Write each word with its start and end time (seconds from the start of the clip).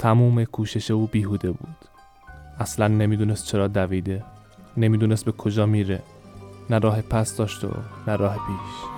تموم 0.00 0.44
کوشش 0.44 0.90
او 0.90 1.06
بیهوده 1.06 1.50
بود. 1.50 1.76
اصلا 2.58 2.88
نمی‌دونست 2.88 3.46
چرا 3.46 3.68
دویده 3.68 4.24
نمی‌دونست 4.76 5.24
به 5.24 5.32
کجا 5.32 5.66
میره. 5.66 6.02
نه 6.70 6.78
راه 6.78 7.02
پس 7.02 7.36
داشت 7.36 7.64
و 7.64 7.68
نه 8.06 8.16
راه 8.16 8.36
پیش. 8.36 8.90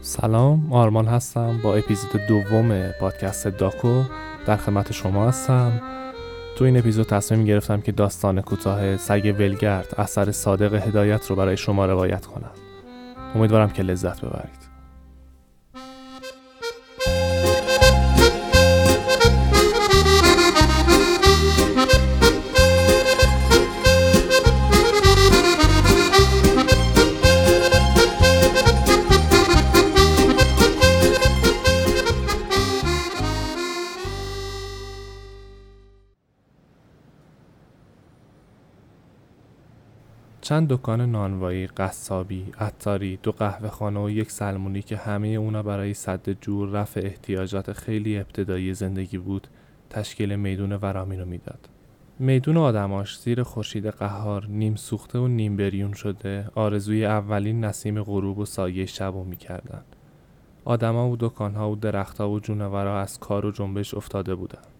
سلام 0.00 0.72
آرمان 0.72 1.06
هستم 1.06 1.60
با 1.62 1.74
اپیزود 1.74 2.20
دوم 2.28 2.90
پادکست 3.00 3.48
داکو. 3.48 4.02
در 4.46 4.56
خدمت 4.56 4.92
شما 4.92 5.28
هستم. 5.28 5.80
تو 6.56 6.64
این 6.64 6.76
اپیزود 6.76 7.06
تصمیم 7.06 7.44
گرفتم 7.44 7.80
که 7.80 7.92
داستان 7.92 8.40
کوتاه 8.40 8.96
سگ 8.96 9.34
ولگرد 9.38 9.94
اثر 9.98 10.32
صادق 10.32 10.74
هدایت 10.74 11.26
رو 11.26 11.36
برای 11.36 11.56
شما 11.56 11.86
روایت 11.86 12.26
کنم. 12.26 12.50
امیدوارم 13.34 13.70
که 13.70 13.82
لذت 13.82 14.20
ببرید. 14.24 14.65
چند 40.56 40.68
دکان 40.68 41.00
نانوایی، 41.00 41.66
قصابی، 41.66 42.52
عطاری، 42.60 43.18
دو 43.22 43.32
قهوه 43.32 43.68
خانه 43.68 44.04
و 44.04 44.10
یک 44.10 44.30
سلمونی 44.30 44.82
که 44.82 44.96
همه 44.96 45.28
اونا 45.28 45.62
برای 45.62 45.94
صد 45.94 46.30
جور 46.30 46.68
رفع 46.68 47.00
احتیاجات 47.04 47.72
خیلی 47.72 48.18
ابتدایی 48.18 48.74
زندگی 48.74 49.18
بود 49.18 49.46
تشکیل 49.90 50.36
میدون 50.36 50.72
ورامین 50.72 51.20
رو 51.20 51.26
می‌داد. 51.26 51.68
میدون 52.18 52.56
آدماش 52.56 53.18
زیر 53.18 53.42
خورشید 53.42 53.86
قهار 53.86 54.46
نیم 54.46 54.76
سوخته 54.76 55.18
و 55.18 55.28
نیم 55.28 55.56
بریون 55.56 55.92
شده 55.92 56.48
آرزوی 56.54 57.04
اولین 57.04 57.64
نسیم 57.64 58.02
غروب 58.02 58.38
و 58.38 58.44
سایه 58.44 58.86
شب 58.86 59.12
رو 59.14 59.24
می‌کردن. 59.24 59.82
آدما 60.64 61.10
و 61.10 61.16
دکانها 61.20 61.70
و 61.70 61.76
درختها 61.76 62.30
و 62.30 62.40
جونورا 62.40 63.00
از 63.00 63.18
کار 63.18 63.46
و 63.46 63.50
جنبش 63.50 63.94
افتاده 63.94 64.34
بودند. 64.34 64.75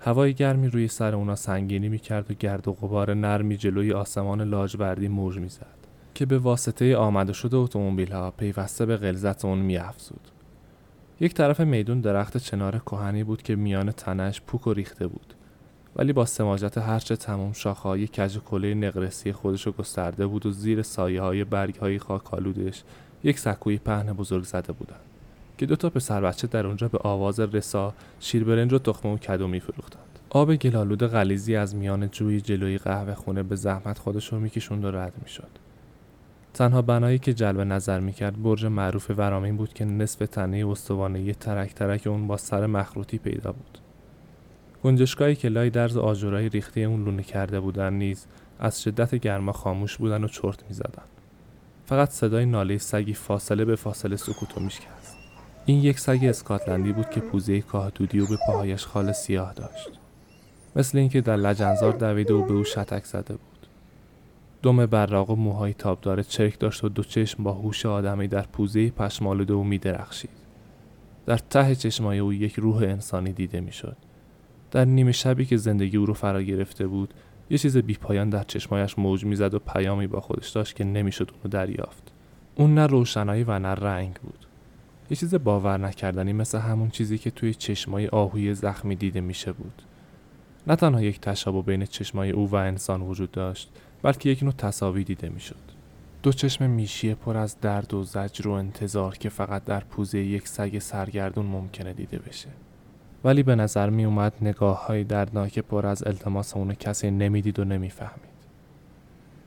هوای 0.00 0.34
گرمی 0.34 0.68
روی 0.68 0.88
سر 0.88 1.14
اونا 1.14 1.34
سنگینی 1.34 1.88
می‌کرد 1.88 2.30
و 2.30 2.34
گرد 2.34 2.68
و 2.68 2.72
غبار 2.72 3.14
نرمی 3.14 3.56
جلوی 3.56 3.92
آسمان 3.92 4.40
لاجوردی 4.40 5.08
موج 5.08 5.38
می‌زد 5.38 5.78
که 6.14 6.26
به 6.26 6.38
واسطه 6.38 6.96
آمده 6.96 7.32
شده 7.32 7.56
اتومبیل 7.56 8.12
ها 8.12 8.30
پیوسته 8.30 8.86
به 8.86 8.96
غلظت 8.96 9.44
اون 9.44 9.58
میافزود. 9.58 10.20
یک 11.20 11.34
طرف 11.34 11.60
میدون 11.60 12.00
درخت 12.00 12.36
چنار 12.36 12.78
کهنی 12.78 13.24
بود 13.24 13.42
که 13.42 13.56
میان 13.56 13.90
تنش 13.90 14.40
پوک 14.40 14.66
و 14.66 14.72
ریخته 14.72 15.06
بود 15.06 15.34
ولی 15.96 16.12
با 16.12 16.26
سماجت 16.26 16.78
هرچه 16.78 17.16
تمام 17.16 17.52
شاخهای 17.52 18.06
کج 18.06 18.38
کله 18.38 18.74
نقرسی 18.74 19.32
خودشو 19.32 19.72
گسترده 19.72 20.26
بود 20.26 20.46
و 20.46 20.50
زیر 20.50 20.82
سایه 20.82 21.22
های 21.22 21.44
برگ 21.44 21.74
های 21.74 21.98
خاکالودش 21.98 22.82
یک 23.24 23.38
سکوی 23.38 23.78
پهن 23.78 24.12
بزرگ 24.12 24.44
زده 24.44 24.72
بودند. 24.72 25.00
که 25.58 25.66
دو 25.66 25.76
تا 25.76 25.90
پسر 25.90 26.20
بچه 26.20 26.46
در 26.46 26.66
اونجا 26.66 26.88
به 26.88 26.98
آواز 26.98 27.40
رسا 27.40 27.94
شیر 28.20 28.44
برنج 28.44 28.72
و 28.72 28.78
تخمه 28.78 29.12
و 29.14 29.16
کدو 29.16 29.48
میفروختند. 29.48 30.18
آب 30.30 30.56
گلالود 30.56 31.06
غلیزی 31.06 31.56
از 31.56 31.74
میان 31.74 32.08
جوی 32.08 32.40
جلوی 32.40 32.78
قهوه 32.78 33.14
خونه 33.14 33.42
به 33.42 33.56
زحمت 33.56 33.98
خودش 33.98 34.32
رو 34.32 34.40
میکشوند 34.40 34.84
و 34.84 34.90
رد 34.90 35.12
می‌شد. 35.22 35.48
تنها 36.54 36.82
بنایی 36.82 37.18
که 37.18 37.34
جلب 37.34 37.60
نظر 37.60 38.00
می‌کرد 38.00 38.42
برج 38.42 38.66
معروف 38.66 39.10
ورامین 39.16 39.56
بود 39.56 39.72
که 39.72 39.84
نصف 39.84 40.18
تنه 40.26 40.66
استوانه 40.70 41.32
ترک 41.32 41.74
ترک 41.74 42.06
اون 42.06 42.26
با 42.26 42.36
سر 42.36 42.66
مخروطی 42.66 43.18
پیدا 43.18 43.52
بود. 43.52 43.78
گنجشگاهی 44.84 45.34
که 45.34 45.48
لای 45.48 45.70
درز 45.70 45.96
آجرای 45.96 46.48
ریخته 46.48 46.80
اون 46.80 47.04
لونه 47.04 47.22
کرده 47.22 47.60
بودن 47.60 47.92
نیز 47.92 48.26
از 48.58 48.82
شدت 48.82 49.14
گرما 49.14 49.52
خاموش 49.52 49.96
بودن 49.96 50.24
و 50.24 50.28
چرت 50.28 50.64
می‌زدن. 50.68 51.04
فقط 51.86 52.10
صدای 52.10 52.46
ناله 52.46 52.78
سگی 52.78 53.14
فاصله 53.14 53.64
به 53.64 53.76
فاصله 53.76 54.16
سکوتو 54.16 54.60
می‌کرد 54.60 54.97
این 55.68 55.82
یک 55.82 56.00
سگ 56.00 56.20
اسکاتلندی 56.22 56.92
بود 56.92 57.10
که 57.10 57.20
پوزه 57.20 57.60
کاه 57.60 57.90
دودی 57.90 58.20
و 58.20 58.26
به 58.26 58.38
پاهایش 58.46 58.86
خال 58.86 59.12
سیاه 59.12 59.54
داشت. 59.54 59.90
مثل 60.76 60.98
اینکه 60.98 61.20
در 61.20 61.36
لجنزار 61.36 61.92
دویده 61.92 62.34
و 62.34 62.44
به 62.44 62.54
او 62.54 62.64
شتک 62.64 63.04
زده 63.04 63.34
بود. 63.34 63.66
دم 64.62 64.86
براق 64.86 65.30
و 65.30 65.36
موهای 65.36 65.74
تابدار 65.74 66.22
چرک 66.22 66.58
داشت 66.58 66.84
و 66.84 66.88
دو 66.88 67.02
چشم 67.02 67.42
با 67.42 67.52
هوش 67.52 67.86
آدمی 67.86 68.28
در 68.28 68.42
پوزه 68.42 68.90
پشمالوده 68.90 69.54
و 69.54 69.62
میدرخشید. 69.62 70.30
در 71.26 71.38
ته 71.38 71.74
چشمای 71.74 72.18
او 72.18 72.32
یک 72.32 72.54
روح 72.54 72.76
انسانی 72.76 73.32
دیده 73.32 73.60
می‌شد. 73.60 73.96
در 74.70 74.84
نیمه 74.84 75.12
شبی 75.12 75.46
که 75.46 75.56
زندگی 75.56 75.96
او 75.96 76.06
رو 76.06 76.14
فرا 76.14 76.42
گرفته 76.42 76.86
بود 76.86 77.14
یه 77.50 77.58
چیز 77.58 77.76
بیپایان 77.76 78.30
در 78.30 78.42
چشمایش 78.42 78.98
موج 78.98 79.24
می‌زد 79.24 79.54
و 79.54 79.58
پیامی 79.58 80.06
با 80.06 80.20
خودش 80.20 80.48
داشت 80.48 80.76
که 80.76 80.84
نمی‌شد 80.84 81.30
اونو 81.30 81.48
دریافت. 81.50 82.12
اون 82.54 82.74
نه 82.74 82.86
روشنایی 82.86 83.44
و 83.44 83.58
نه 83.58 83.68
رنگ 83.68 84.14
بود. 84.14 84.47
یه 85.10 85.16
چیز 85.16 85.34
باور 85.34 85.78
نکردنی 85.78 86.32
مثل 86.32 86.58
همون 86.58 86.90
چیزی 86.90 87.18
که 87.18 87.30
توی 87.30 87.54
چشمای 87.54 88.08
آهوی 88.08 88.54
زخمی 88.54 88.96
دیده 88.96 89.20
میشه 89.20 89.52
بود. 89.52 89.82
نه 90.66 90.76
تنها 90.76 91.02
یک 91.02 91.20
تشابه 91.20 91.62
بین 91.62 91.86
چشمای 91.86 92.30
او 92.30 92.50
و 92.50 92.54
انسان 92.54 93.02
وجود 93.02 93.30
داشت 93.30 93.70
بلکه 94.02 94.30
یک 94.30 94.42
نوع 94.42 94.52
تصاوی 94.52 95.04
دیده 95.04 95.28
می‌شد. 95.28 95.56
دو 96.22 96.32
چشم 96.32 96.70
میشی 96.70 97.14
پر 97.14 97.36
از 97.36 97.60
درد 97.60 97.94
و 97.94 98.04
زجر 98.04 98.48
و 98.48 98.50
انتظار 98.50 99.16
که 99.18 99.28
فقط 99.28 99.64
در 99.64 99.80
پوزه 99.80 100.18
یک 100.18 100.48
سگ 100.48 100.78
سرگردون 100.78 101.46
ممکنه 101.46 101.92
دیده 101.92 102.18
بشه. 102.18 102.48
ولی 103.24 103.42
به 103.42 103.54
نظر 103.54 103.90
می 103.90 104.04
اومد 104.04 104.32
نگاه 104.40 104.86
های 104.86 105.04
دردناک 105.04 105.58
پر 105.58 105.86
از 105.86 106.06
التماس 106.06 106.56
اونو 106.56 106.74
کسی 106.74 107.10
نمی‌دید 107.10 107.58
و 107.58 107.64
نمی‌فهمید. 107.64 108.38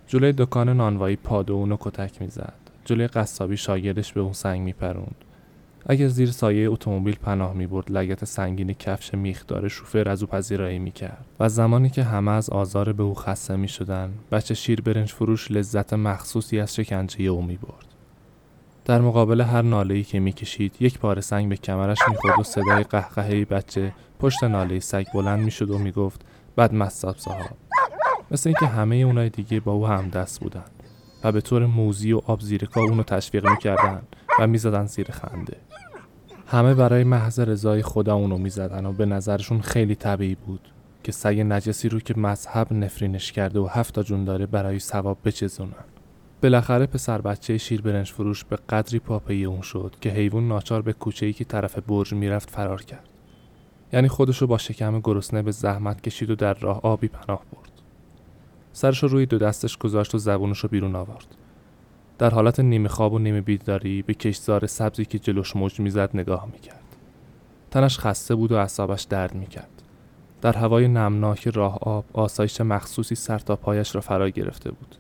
جلوی 0.08 0.34
دکان 0.38 0.70
نانوایی 0.70 1.16
پادو 1.16 1.54
اونو 1.54 1.78
کتک 1.80 2.22
می‌زد. 2.22 2.54
جلوی 2.86 3.08
قصابی 3.08 3.58
شاگردش 3.58 4.14
به 4.14 4.22
اون 4.22 4.34
سنگ 4.34 4.62
میپروند. 4.62 5.16
اگر 5.86 6.08
زیر 6.08 6.32
سایه 6.32 6.70
اتومبیل 6.70 7.16
پناه 7.16 7.54
می 7.54 7.68
برد 7.68 7.92
لگت 7.92 8.26
سنگین 8.26 8.74
کفش 8.74 9.14
میخدار 9.14 9.68
شوفر 9.68 10.10
از 10.10 10.24
او 10.24 10.30
پذیرایی 10.30 10.80
می 10.80 10.92
کرد 10.92 11.26
و 11.40 11.50
زمانی 11.50 11.90
که 11.90 12.04
همه 12.04 12.32
از 12.32 12.50
آزار 12.50 12.94
به 12.94 13.04
او 13.04 13.16
خسته 13.16 13.56
می 13.56 13.68
شدن 13.68 14.14
بچه 14.32 14.54
شیر 14.54 14.82
برنج 14.82 15.12
فروش 15.12 15.52
لذت 15.52 15.94
مخصوصی 15.94 16.60
از 16.60 16.76
شکنجه 16.76 17.26
او 17.26 17.42
می 17.42 17.58
برد. 17.58 17.86
در 18.86 19.02
مقابل 19.02 19.42
هر 19.42 19.62
ناله 19.62 20.04
که 20.04 20.20
می‌کشید 20.20 20.76
یک 20.80 21.00
پاره 21.00 21.22
سنگ 21.22 21.50
به 21.50 21.58
کمرش 21.58 21.98
می‌خورد 22.10 22.40
و 22.40 22.44
صدای 22.44 22.84
قهقهه 22.84 23.46
بچه 23.46 23.94
پشت 24.20 24.44
ناله 24.44 24.80
سگ 24.80 25.06
بلند 25.14 25.40
می‌شد 25.40 25.70
و 25.70 25.78
می‌گفت 25.78 26.22
بد 26.58 26.74
مصاب 26.74 27.18
صاحب. 27.18 27.56
مثل 28.32 28.50
اینکه 28.50 28.66
همه 28.66 28.96
اونای 28.96 29.30
دیگه 29.30 29.60
با 29.60 29.72
او 29.72 29.88
هم 29.88 30.10
دست 30.10 30.40
بودن 30.40 30.66
و 31.24 31.32
به 31.32 31.42
طور 31.42 31.66
موزی 31.66 32.14
و 32.14 32.22
آب 32.26 32.42
زیرکا 32.42 32.82
اونو 32.82 33.04
تشویق 33.04 33.50
می‌کردن 33.50 34.02
و 34.40 34.48
می‌زدن 34.48 34.86
زیر 34.86 35.12
خنده. 35.12 35.58
همه 36.52 36.74
برای 36.74 37.04
محض 37.04 37.40
رضای 37.40 37.82
خدا 37.82 38.16
اونو 38.16 38.38
می‌زدن 38.38 38.86
و 38.86 38.92
به 38.92 39.06
نظرشون 39.06 39.62
خیلی 39.62 39.96
طبیعی 39.96 40.36
بود 40.36 40.72
که 41.04 41.12
سگ 41.12 41.40
نجسی 41.40 41.90
رو 41.90 42.00
که 42.00 42.20
مذهب 42.20 42.74
نفرینش 42.74 43.32
کرده 43.32 43.60
و 43.60 43.68
هفت 43.68 44.00
جون 44.00 44.26
داره 44.26 44.46
برای 44.46 44.80
ثواب 44.80 45.18
بچزونن. 45.26 45.72
بالاخره 46.44 46.86
پسر 46.86 47.22
بچه 47.22 47.58
شیر 47.58 47.82
برنج 47.82 48.12
فروش 48.12 48.44
به 48.44 48.56
قدری 48.70 49.00
پاپی 49.00 49.46
اون 49.46 49.62
شد 49.62 49.96
که 50.02 50.10
حیوان 50.10 50.48
ناچار 50.48 50.82
به 50.82 50.94
کوچه 50.94 51.26
ای 51.26 51.34
که 51.34 51.46
طرف 51.46 51.80
برج 51.80 52.14
می‌رفت 52.14 52.50
فرار 52.50 52.82
کرد. 52.82 53.10
یعنی 53.94 54.08
خودشو 54.08 54.48
با 54.48 54.58
شکم 54.58 55.00
گرسنه 55.00 55.42
به 55.42 55.52
زحمت 55.52 56.02
کشید 56.02 56.30
و 56.30 56.36
در 56.36 56.54
راه 56.54 56.82
آبی 56.82 57.08
پناه 57.08 57.42
برد. 57.54 57.72
سرش 58.74 59.04
روی 59.04 59.26
دو 59.26 59.38
دستش 59.38 59.78
گذاشت 59.78 60.16
و 60.16 60.18
زبونش 60.18 60.66
بیرون 60.66 60.96
آورد. 60.96 61.28
در 62.22 62.30
حالت 62.30 62.60
نیمه 62.60 62.90
خواب 62.90 63.14
و 63.14 63.20
نیمه 63.20 63.42
بیداری 63.42 64.02
به 64.02 64.14
کشزار 64.14 64.68
سبزی 64.68 65.06
که 65.06 65.20
جلوش 65.20 65.56
موج 65.56 65.80
می‌زد 65.80 66.10
نگاه 66.14 66.48
می‌کرد. 66.54 66.96
تنش 67.72 68.00
خسته 68.00 68.36
بود 68.36 68.52
و 68.52 68.56
اعصابش 68.56 69.04
درد 69.04 69.36
می‌کرد. 69.36 69.84
در 70.42 70.54
هوای 70.58 70.88
نمناک 70.88 71.48
راه 71.48 71.78
آب 71.82 72.06
آسایش 72.14 72.62
مخصوصی 72.62 73.16
سر 73.16 73.40
تا 73.40 73.56
پایش 73.56 73.96
را 73.96 74.02
فرا 74.02 74.30
گرفته 74.30 74.72
بود. 74.72 74.96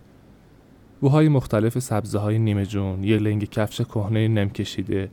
بوهای 1.02 1.30
مختلف 1.30 1.80
سبزه 1.80 2.20
های 2.20 2.40
نیمه 2.40 2.66
جون، 2.66 3.04
یه 3.04 3.18
لنگ 3.18 3.50
کفش 3.50 3.82
کهنه 3.82 4.28
نم 4.28 4.50
کشیده، 4.50 5.10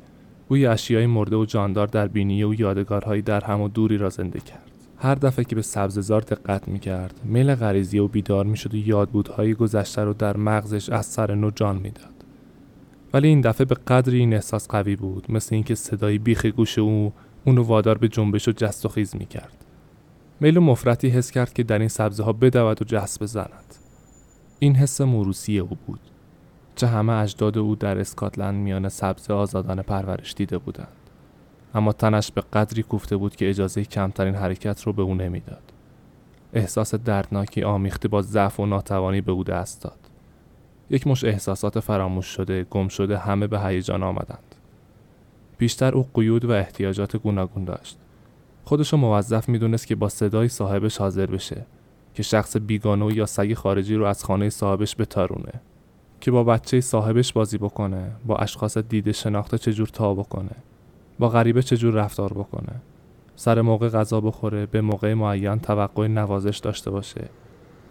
بوی 0.48 0.66
اشیای 0.66 1.06
مرده 1.06 1.36
و 1.36 1.44
جاندار 1.44 1.86
در 1.86 2.08
بینی 2.08 2.44
و 2.44 2.60
یادگارهایی 2.60 3.22
در 3.22 3.44
هم 3.44 3.60
و 3.60 3.68
دوری 3.68 3.98
را 3.98 4.08
زنده 4.08 4.40
کرد. 4.40 4.70
هر 5.00 5.14
دفعه 5.14 5.44
که 5.44 5.54
به 5.54 5.62
سبززار 5.62 6.20
دقت 6.20 6.68
می‌کرد 6.68 7.20
میل 7.24 7.54
غریزی 7.54 7.98
و 7.98 8.08
بیدار 8.08 8.46
می‌شد 8.46 8.74
و 8.74 8.76
یادبودهای 8.76 9.54
گذشته 9.54 10.04
رو 10.04 10.12
در 10.12 10.36
مغزش 10.36 10.88
از 10.88 11.06
سر 11.06 11.34
نو 11.34 11.50
جان 11.50 11.76
می‌داد. 11.76 12.14
ولی 13.12 13.28
این 13.28 13.40
دفعه 13.40 13.64
به 13.64 13.74
قدری 13.74 14.18
این 14.18 14.34
احساس 14.34 14.68
قوی 14.68 14.96
بود 14.96 15.32
مثل 15.32 15.54
اینکه 15.54 15.74
صدای 15.74 16.18
بیخ 16.18 16.46
گوش 16.46 16.78
او 16.78 17.12
اونو 17.44 17.62
وادار 17.62 17.98
به 17.98 18.08
جنبش 18.08 18.48
و 18.48 18.52
جست 18.56 18.86
و 18.86 18.88
خیز 18.88 19.16
می‌کرد. 19.16 19.64
میل 20.40 20.58
مفرتی 20.58 21.08
حس 21.08 21.30
کرد 21.30 21.52
که 21.52 21.62
در 21.62 21.78
این 21.78 21.88
سبزه 21.88 22.22
ها 22.22 22.32
بدود 22.32 22.82
و 22.82 22.84
جسب 22.84 23.22
بزند. 23.22 23.74
این 24.58 24.74
حس 24.74 25.00
موروسی 25.00 25.58
او 25.58 25.78
بود. 25.86 26.00
چه 26.76 26.86
همه 26.86 27.12
اجداد 27.12 27.58
او 27.58 27.76
در 27.76 27.98
اسکاتلند 27.98 28.54
میان 28.54 28.88
سبزه 28.88 29.34
آزادانه 29.34 29.82
پرورش 29.82 30.34
دیده 30.34 30.58
بودند. 30.58 30.97
اما 31.74 31.92
تنش 31.92 32.32
به 32.32 32.42
قدری 32.52 32.82
کوفته 32.82 33.16
بود 33.16 33.36
که 33.36 33.48
اجازه 33.48 33.84
کمترین 33.84 34.34
حرکت 34.34 34.82
رو 34.82 34.92
به 34.92 35.02
او 35.02 35.14
نمی‌داد. 35.14 35.62
احساس 36.52 36.94
دردناکی 36.94 37.62
آمیخته 37.62 38.08
با 38.08 38.22
ضعف 38.22 38.60
و 38.60 38.66
ناتوانی 38.66 39.20
به 39.20 39.32
او 39.32 39.44
دست 39.44 39.82
داد. 39.82 39.98
یک 40.90 41.06
مش 41.06 41.24
احساسات 41.24 41.80
فراموش 41.80 42.26
شده 42.26 42.64
گم 42.64 42.88
شده 42.88 43.18
همه 43.18 43.46
به 43.46 43.60
هیجان 43.60 44.02
آمدند. 44.02 44.54
بیشتر 45.58 45.94
او 45.94 46.06
قیود 46.14 46.44
و 46.44 46.50
احتیاجات 46.50 47.16
گوناگون 47.16 47.64
داشت. 47.64 47.98
خودشو 48.64 48.96
موظف 48.96 49.48
می‌دونست 49.48 49.86
که 49.86 49.94
با 49.94 50.08
صدای 50.08 50.48
صاحبش 50.48 50.98
حاضر 50.98 51.26
بشه 51.26 51.66
که 52.14 52.22
شخص 52.22 52.56
بیگانه 52.56 53.16
یا 53.16 53.26
سگ 53.26 53.54
خارجی 53.54 53.94
رو 53.94 54.04
از 54.04 54.24
خانه 54.24 54.50
صاحبش 54.50 54.96
بتارونه. 54.98 55.52
که 56.20 56.30
با 56.30 56.44
بچه 56.44 56.80
صاحبش 56.80 57.32
بازی 57.32 57.58
بکنه 57.58 58.10
با 58.26 58.36
اشخاص 58.36 58.78
دیده 58.78 59.12
شناخته 59.12 59.58
چجور 59.58 59.88
تا 59.88 60.14
بکنه. 60.14 60.50
با 61.18 61.28
غریبه 61.28 61.62
چجور 61.62 61.94
رفتار 61.94 62.32
بکنه؟ 62.32 62.80
سر 63.36 63.60
موقع 63.60 63.88
غذا 63.88 64.20
بخوره 64.20 64.66
به 64.66 64.80
موقع 64.80 65.14
معین 65.14 65.58
توقع 65.58 66.06
نوازش 66.06 66.58
داشته 66.58 66.90
باشه. 66.90 67.28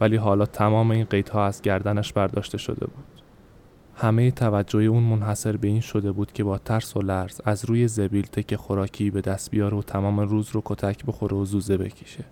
ولی 0.01 0.15
حالا 0.15 0.45
تمام 0.45 0.91
این 0.91 1.05
قیدها 1.05 1.45
از 1.45 1.61
گردنش 1.61 2.13
برداشته 2.13 2.57
شده 2.57 2.85
بود. 2.85 3.21
همه 3.95 4.31
توجه 4.31 4.79
اون 4.79 5.03
منحصر 5.03 5.57
به 5.57 5.67
این 5.67 5.79
شده 5.79 6.11
بود 6.11 6.31
که 6.31 6.43
با 6.43 6.57
ترس 6.57 6.97
و 6.97 7.01
لرز 7.01 7.41
از 7.45 7.65
روی 7.65 7.87
زبیل 7.87 8.25
تک 8.25 8.55
خوراکی 8.55 9.09
به 9.09 9.21
دست 9.21 9.51
بیاره 9.51 9.77
و 9.77 9.81
تمام 9.81 10.19
روز 10.19 10.49
رو 10.49 10.61
کتک 10.65 11.05
بخوره 11.05 11.37
و 11.37 11.45
زوزه 11.45 11.77
بکشه. 11.77 12.23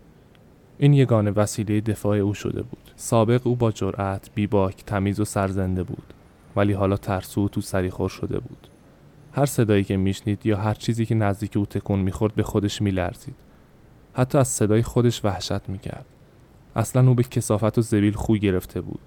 این 0.78 0.94
یگانه 0.94 1.32
وسیله 1.32 1.82
دفاع 1.82 2.18
او 2.18 2.34
شده 2.34 2.62
بود. 2.62 2.92
سابق 2.96 3.48
او 3.48 3.56
با 3.56 3.72
جرأت 3.72 4.30
بیباک 4.36 4.84
تمیز 4.86 5.20
و 5.20 5.26
سرزنده 5.26 5.84
بود. 5.84 6.14
ولی 6.56 6.74
حالا 6.74 6.98
ترسو 6.98 7.48
تو 7.48 7.62
سریخور 7.62 8.10
شده 8.10 8.40
بود. 8.40 8.68
هر 9.36 9.46
صدایی 9.46 9.84
که 9.84 9.98
میشنید 9.98 10.46
یا 10.46 10.58
هر 10.58 10.74
چیزی 10.74 11.06
که 11.06 11.16
نزدیک 11.16 11.58
او 11.58 11.66
تکون 11.66 12.00
می‌خورد 12.00 12.36
به 12.36 12.44
خودش 12.44 12.82
میلرزید. 12.82 13.36
حتی 14.14 14.38
از 14.38 14.48
صدای 14.48 14.84
خودش 14.84 15.26
وحشت 15.26 15.70
می‌کرد. 15.70 16.06
اصلا 16.76 17.08
او 17.08 17.16
به 17.16 17.24
کسافت 17.24 17.78
و 17.78 17.82
زبیل 17.82 18.14
خوی 18.14 18.40
گرفته 18.40 18.82
بود. 18.82 19.00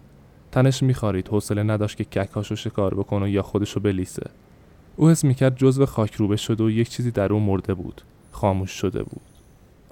تنش 0.53 0.83
میخارید 0.83 1.29
حوصله 1.29 1.63
نداشت 1.63 1.97
که 1.97 2.05
ککاشو 2.05 2.57
شکار 2.57 2.95
بکنه 2.95 3.31
یا 3.31 3.43
خودشو 3.43 3.81
بلیسه. 3.81 4.31
او 4.97 5.11
حس 5.11 5.25
می‌کرد 5.25 5.57
جزو 5.57 5.87
خاک 5.87 6.15
روبه 6.15 6.37
شده 6.37 6.65
و 6.65 6.71
یک 6.71 6.89
چیزی 6.89 7.11
در 7.11 7.33
او 7.33 7.41
مرده 7.41 7.75
بود. 7.75 8.03
خاموش 8.33 8.71
شده 8.71 9.03
بود. 9.03 9.23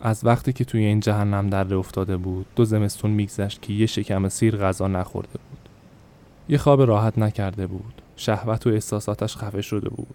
از 0.03 0.25
وقتی 0.25 0.53
که 0.53 0.65
توی 0.65 0.85
این 0.85 1.00
جهنم 1.00 1.50
در 1.50 1.75
افتاده 1.75 2.17
بود 2.17 2.47
دو 2.56 2.65
زمستون 2.65 3.11
میگذشت 3.11 3.62
که 3.62 3.73
یه 3.73 3.87
شکم 3.87 4.29
سیر 4.29 4.56
غذا 4.56 4.88
نخورده 4.88 5.38
بود. 5.50 5.69
یه 6.49 6.59
خواب 6.59 6.83
راحت 6.83 7.19
نکرده 7.19 7.67
بود. 7.67 8.03
شهوت 8.17 8.67
و 8.67 8.71
احساساتش 8.71 9.37
خفه 9.37 9.62
شده 9.62 9.88
بود. 9.88 10.15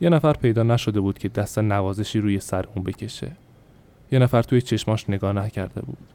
یه 0.00 0.10
نفر 0.10 0.32
پیدا 0.32 0.62
نشده 0.62 1.00
بود 1.00 1.18
که 1.18 1.28
دست 1.28 1.58
نوازشی 1.58 2.18
روی 2.18 2.40
سر 2.40 2.64
اون 2.74 2.84
بکشه. 2.84 3.32
یه 4.12 4.18
نفر 4.18 4.42
توی 4.42 4.62
چشماش 4.62 5.10
نگاه 5.10 5.32
نکرده 5.32 5.80
بود. 5.80 6.08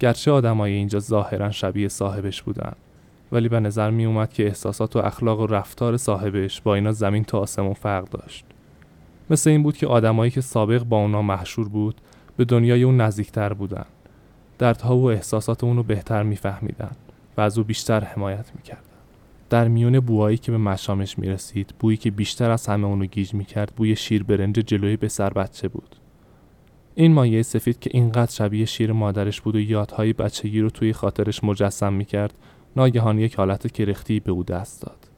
گرچه 0.00 0.30
آدمای 0.30 0.72
اینجا 0.72 0.98
ظاهرا 0.98 1.50
شبیه 1.50 1.88
صاحبش 1.88 2.42
بودن 2.42 2.72
ولی 3.32 3.48
به 3.48 3.60
نظر 3.60 3.90
می 3.90 4.04
اومد 4.04 4.32
که 4.32 4.46
احساسات 4.46 4.96
و 4.96 4.98
اخلاق 4.98 5.40
و 5.40 5.46
رفتار 5.46 5.96
صاحبش 5.96 6.60
با 6.60 6.74
اینا 6.74 6.92
زمین 6.92 7.24
تا 7.24 7.38
آسمون 7.38 7.74
فرق 7.74 8.08
داشت. 8.08 8.44
مثل 9.30 9.50
این 9.50 9.62
بود 9.62 9.76
که 9.76 9.86
آدمایی 9.86 10.30
که 10.30 10.40
سابق 10.40 10.82
با 10.82 10.96
اونا 10.96 11.22
محشور 11.22 11.68
بود 11.68 12.00
به 12.36 12.44
دنیای 12.44 12.82
اون 12.82 13.00
نزدیکتر 13.00 13.52
بودن. 13.52 13.84
دردها 14.58 14.96
و 14.96 15.10
احساسات 15.10 15.64
اونو 15.64 15.82
بهتر 15.82 16.22
میفهمیدن 16.22 16.90
و 17.36 17.40
از 17.40 17.58
او 17.58 17.64
بیشتر 17.64 18.04
حمایت 18.04 18.46
می‌کردن 18.56 18.87
در 19.50 19.68
میون 19.68 20.00
بوهایی 20.00 20.38
که 20.38 20.50
به 20.50 20.58
مشامش 20.58 21.18
می‌رسید 21.18 21.74
بویی 21.78 21.96
که 21.96 22.10
بیشتر 22.10 22.50
از 22.50 22.66
همه 22.66 22.86
اونو 22.86 23.06
گیج 23.06 23.34
می‌کرد 23.34 23.72
بوی 23.76 23.96
شیر 23.96 24.22
برنج 24.22 24.54
جلوی 24.54 24.96
به 24.96 25.08
سر 25.08 25.30
بچه 25.30 25.68
بود. 25.68 25.96
این 26.94 27.12
مایه 27.12 27.42
سفید 27.42 27.78
که 27.78 27.90
اینقدر 27.94 28.30
شبیه 28.32 28.64
شیر 28.64 28.92
مادرش 28.92 29.40
بود 29.40 29.56
و 29.56 29.60
یادهای 29.60 30.12
بچگی 30.12 30.60
رو 30.60 30.70
توی 30.70 30.92
خاطرش 30.92 31.44
مجسم 31.44 31.92
می‌کرد 31.92 32.34
ناگهان 32.76 33.18
یک 33.18 33.34
حالت 33.34 33.72
کرختی 33.72 34.20
به 34.20 34.32
او 34.32 34.42
دست 34.42 34.82
داد. 34.82 35.08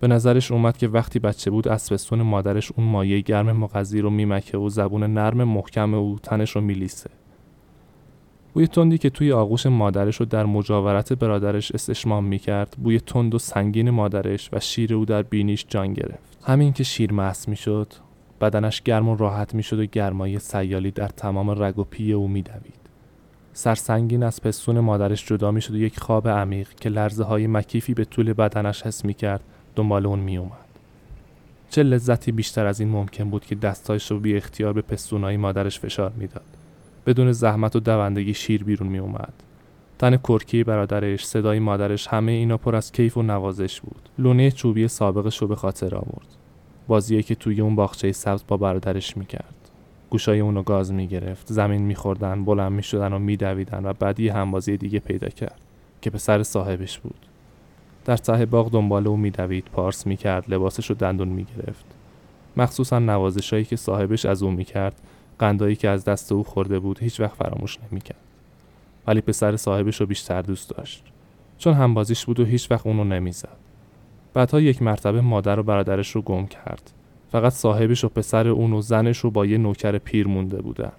به 0.00 0.08
نظرش 0.08 0.52
اومد 0.52 0.76
که 0.76 0.88
وقتی 0.88 1.18
بچه 1.18 1.50
بود 1.50 1.68
از 1.68 2.12
مادرش 2.12 2.72
اون 2.72 2.86
مایه 2.86 3.20
گرم 3.20 3.52
مغذی 3.52 4.00
رو 4.00 4.10
میمکه 4.10 4.58
و 4.58 4.68
زبون 4.68 5.02
نرم 5.02 5.44
محکم 5.44 5.94
او 5.94 6.18
تنش 6.22 6.50
رو 6.50 6.60
میلیسه. 6.60 7.10
بوی 8.52 8.66
تندی 8.66 8.98
که 8.98 9.10
توی 9.10 9.32
آغوش 9.32 9.66
مادرش 9.66 10.16
رو 10.16 10.26
در 10.26 10.44
مجاورت 10.44 11.12
برادرش 11.12 11.72
استشمام 11.72 12.24
می‌کرد 12.24 12.76
بوی 12.82 13.00
تند 13.00 13.34
و 13.34 13.38
سنگین 13.38 13.90
مادرش 13.90 14.48
و 14.52 14.60
شیر 14.60 14.94
او 14.94 15.04
در 15.04 15.22
بینیش 15.22 15.66
جان 15.68 15.94
گرفت. 15.94 16.38
همین 16.42 16.72
که 16.72 16.84
شیر 16.84 17.12
مس 17.12 17.48
می‌شد 17.48 17.92
بدنش 18.40 18.82
گرم 18.82 19.08
و 19.08 19.16
راحت 19.16 19.54
می‌شد 19.54 19.78
و 19.78 19.84
گرمای 19.84 20.38
سیالی 20.38 20.90
در 20.90 21.08
تمام 21.08 21.62
رگ 21.62 21.78
و 21.78 21.84
پی 21.84 22.12
او 22.12 22.28
میدوید. 22.28 22.80
سرسنگین 23.52 24.22
از 24.22 24.42
پستون 24.42 24.80
مادرش 24.80 25.26
جدا 25.26 25.50
می‌شد 25.50 25.74
و 25.74 25.76
یک 25.76 26.00
خواب 26.00 26.28
عمیق 26.28 26.68
که 26.68 26.88
لرزه 26.88 27.24
های 27.24 27.46
مکیفی 27.46 27.94
به 27.94 28.04
طول 28.04 28.32
بدنش 28.32 28.82
حس 28.82 29.04
می‌کرد 29.04 29.40
دنبال 29.76 30.06
اون 30.06 30.18
میومد 30.18 30.50
چه 31.70 31.82
لذتی 31.82 32.32
بیشتر 32.32 32.66
از 32.66 32.80
این 32.80 32.88
ممکن 32.88 33.30
بود 33.30 33.44
که 33.44 33.54
دستایش 33.54 34.10
رو 34.10 34.20
بی 34.20 34.36
اختیار 34.36 34.72
به 34.72 34.82
پستونهای 34.82 35.36
مادرش 35.36 35.80
فشار 35.80 36.12
می‌داد. 36.16 36.59
بدون 37.06 37.32
زحمت 37.32 37.76
و 37.76 37.80
دوندگی 37.80 38.34
شیر 38.34 38.64
بیرون 38.64 38.88
می 38.88 38.98
اومد. 38.98 39.32
تن 39.98 40.16
کرکی 40.16 40.64
برادرش، 40.64 41.26
صدای 41.26 41.58
مادرش 41.58 42.08
همه 42.08 42.32
اینا 42.32 42.56
پر 42.56 42.76
از 42.76 42.92
کیف 42.92 43.16
و 43.16 43.22
نوازش 43.22 43.80
بود. 43.80 44.08
لونه 44.18 44.50
چوبی 44.50 44.88
سابقش 44.88 45.38
رو 45.38 45.48
به 45.48 45.56
خاطر 45.56 45.94
آورد. 45.94 46.26
بازیه 46.88 47.22
که 47.22 47.34
توی 47.34 47.60
اون 47.60 47.76
باغچه 47.76 48.12
سبز 48.12 48.44
با 48.48 48.56
برادرش 48.56 49.16
می‌کرد. 49.16 49.54
گوشای 50.10 50.40
اونو 50.40 50.62
گاز 50.62 50.92
می‌گرفت، 50.92 51.52
زمین 51.52 51.82
میخوردن، 51.82 52.44
بلند 52.44 52.72
می‌شدن 52.72 53.12
و 53.12 53.18
میدویدن 53.18 53.86
و 53.86 53.92
بعد 53.92 54.20
یه 54.20 54.34
همبازی 54.34 54.76
دیگه 54.76 54.98
پیدا 54.98 55.28
کرد 55.28 55.60
که 56.02 56.18
سر 56.18 56.42
صاحبش 56.42 56.98
بود. 56.98 57.26
در 58.04 58.16
ته 58.16 58.46
باغ 58.46 58.70
دنبال 58.70 59.06
او 59.06 59.16
میدوید، 59.16 59.64
پارس 59.72 60.06
می‌کرد، 60.06 60.44
لباسش 60.54 60.90
رو 60.90 60.96
دندون 60.96 61.28
می‌گرفت. 61.28 61.84
مخصوصا 62.56 62.98
نوازشایی 62.98 63.64
که 63.64 63.76
صاحبش 63.76 64.26
از 64.26 64.42
او 64.42 64.50
می‌کرد 64.50 65.00
قندایی 65.40 65.76
که 65.76 65.88
از 65.88 66.04
دست 66.04 66.32
او 66.32 66.44
خورده 66.44 66.78
بود 66.78 66.98
هیچ 66.98 67.20
وقت 67.20 67.34
فراموش 67.34 67.78
نمی‌کرد. 67.90 68.20
ولی 69.06 69.20
پسر 69.20 69.56
صاحبش 69.56 70.00
رو 70.00 70.06
بیشتر 70.06 70.42
دوست 70.42 70.70
داشت. 70.70 71.04
چون 71.58 71.74
همبازیش 71.74 72.24
بود 72.24 72.40
و 72.40 72.44
هیچ 72.44 72.70
وقت 72.70 72.86
اونو 72.86 73.04
نمی‌زد. 73.04 73.56
بعدها 74.34 74.60
یک 74.60 74.82
مرتبه 74.82 75.20
مادر 75.20 75.60
و 75.60 75.62
برادرش 75.62 76.10
رو 76.10 76.22
گم 76.22 76.46
کرد. 76.46 76.90
فقط 77.32 77.52
صاحبش 77.52 78.04
و 78.04 78.08
پسر 78.08 78.48
اون 78.48 78.72
و 78.72 78.80
زنش 78.80 79.18
رو 79.18 79.30
با 79.30 79.46
یه 79.46 79.58
نوکر 79.58 79.98
پیر 79.98 80.28
مونده 80.28 80.62
بودن. 80.62 80.92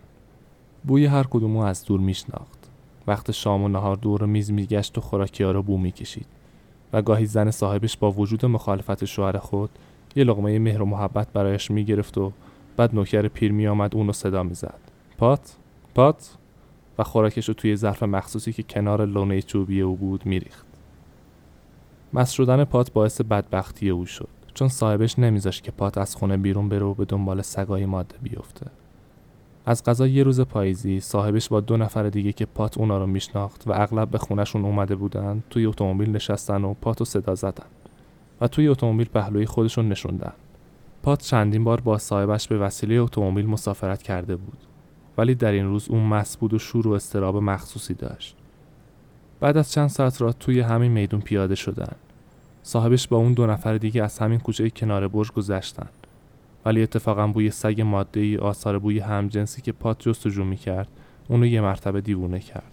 بوی 0.84 1.06
هر 1.06 1.24
کدومو 1.24 1.60
از 1.60 1.86
دور 1.86 2.00
میشناخت. 2.00 2.70
وقت 3.08 3.32
شام 3.32 3.64
و 3.64 3.68
نهار 3.68 3.96
دور 3.96 4.26
میز 4.26 4.52
میگشت 4.52 4.98
و 4.98 5.02
خوراکی 5.02 5.44
ها 5.44 5.52
رو 5.52 5.64
بو 5.64 5.78
می‌کشید. 5.78 6.26
و 6.94 7.02
گاهی 7.02 7.26
زن 7.26 7.52
صاحبش 7.52 7.98
با 7.98 8.12
وجود 8.12 8.46
مخالفت 8.46 9.06
شوهر 9.06 9.38
خود 9.38 9.70
یه 10.16 10.24
لغمه 10.24 10.60
مهر 10.60 10.82
و 10.82 10.86
محبت 10.86 11.34
برایش 11.34 11.72
می‌گرفت 11.72 12.18
و 12.18 12.32
بعد 12.78 12.96
نوکر 12.96 13.28
پیر 13.28 13.52
می 13.52 13.68
آمد 13.68 13.96
اونو 13.96 14.14
صدا 14.14 14.44
می‌زد. 14.44 14.80
پات 15.18 15.56
پات. 15.96 16.38
و 16.98 17.04
خوراکش 17.04 17.48
رو 17.48 17.54
توی 17.54 17.76
ظرف 17.76 18.04
مخصوصی 18.04 18.54
که 18.54 18.64
کنار 18.64 19.06
لونه 19.06 19.42
چوبی 19.42 19.82
او 19.82 19.96
بود 19.96 20.26
میریخت. 20.26 20.66
مس 22.14 22.32
شدن 22.32 22.64
پات 22.64 22.94
باعث 22.94 23.22
بدبختی 23.22 23.90
او 23.90 24.06
شد 24.06 24.28
چون 24.54 24.68
صاحبش 24.68 25.20
نمیذاشت 25.20 25.64
که 25.64 25.72
پات 25.72 25.98
از 25.98 26.16
خونه 26.16 26.38
بیرون 26.38 26.70
بره 26.70 26.84
و 26.84 26.94
به 26.94 27.06
دنبال 27.06 27.42
سگای 27.42 27.86
ماده 27.86 28.16
بیفته. 28.22 28.66
از 29.66 29.84
غذا 29.84 30.08
یه 30.08 30.24
روز 30.24 30.42
پاییزی 30.42 31.00
صاحبش 31.00 31.50
با 31.50 31.60
دو 31.60 31.78
نفر 31.78 32.10
دیگه 32.10 32.32
که 32.32 32.46
پات 32.46 32.78
اونا 32.78 32.98
رو 32.98 33.08
میشناخت 33.08 33.68
و 33.68 33.72
اغلب 33.72 34.10
به 34.10 34.18
خونشون 34.18 34.66
اومده 34.66 34.96
بودن 34.96 35.44
توی 35.50 35.66
اتومبیل 35.66 36.10
نشستن 36.10 36.64
و 36.64 36.74
پاتو 36.74 37.06
صدا 37.06 37.36
زدن. 37.36 37.66
و 38.42 38.48
توی 38.48 38.68
اتومبیل 38.68 39.08
پهلوی 39.08 39.46
خودشون 39.46 39.90
نشوندن. 39.90 40.34
پات 41.04 41.22
چندین 41.22 41.64
بار 41.64 41.82
با 41.82 41.98
صاحبش 41.98 42.48
به 42.48 42.58
وسیله 42.58 42.96
اتومبیل 42.96 43.46
مسافرت 43.46 44.02
کرده 44.04 44.36
بود. 44.36 44.58
ولی 45.18 45.36
در 45.36 45.52
این 45.52 45.66
روز 45.66 45.90
اون 45.90 46.04
مس 46.04 46.38
بود 46.38 46.54
و 46.54 46.60
شور 46.60 46.88
و 46.88 46.92
استراب 46.92 47.38
مخصوصی 47.38 47.94
داشت. 47.94 48.36
بعد 49.40 49.58
از 49.58 49.72
چند 49.72 49.90
ساعت 49.90 50.22
را 50.22 50.32
توی 50.32 50.60
همین 50.60 50.92
میدون 50.92 51.22
پیاده 51.22 51.56
شدن. 51.56 51.96
صاحبش 52.64 53.08
با 53.08 53.18
اون 53.18 53.34
دو 53.34 53.48
نفر 53.48 53.78
دیگه 53.78 54.04
از 54.04 54.20
همین 54.20 54.40
کوچه 54.40 54.70
کنار 54.70 55.08
برج 55.08 55.32
گذشتن. 55.32 55.90
ولی 56.66 56.84
اتفاقا 56.84 57.28
بوی 57.28 57.52
سگ 57.52 57.82
ماده 57.82 58.20
ای 58.20 58.38
آثار 58.38 58.80
بوی 58.80 59.00
همجنسی 59.00 59.62
که 59.62 59.72
پات 59.72 60.00
جستجو 60.00 60.44
می 60.44 60.58
کرد 60.58 60.88
اونو 61.28 61.46
یه 61.46 61.62
مرتبه 61.62 62.02
دیوونه 62.02 62.40
کرد. 62.40 62.72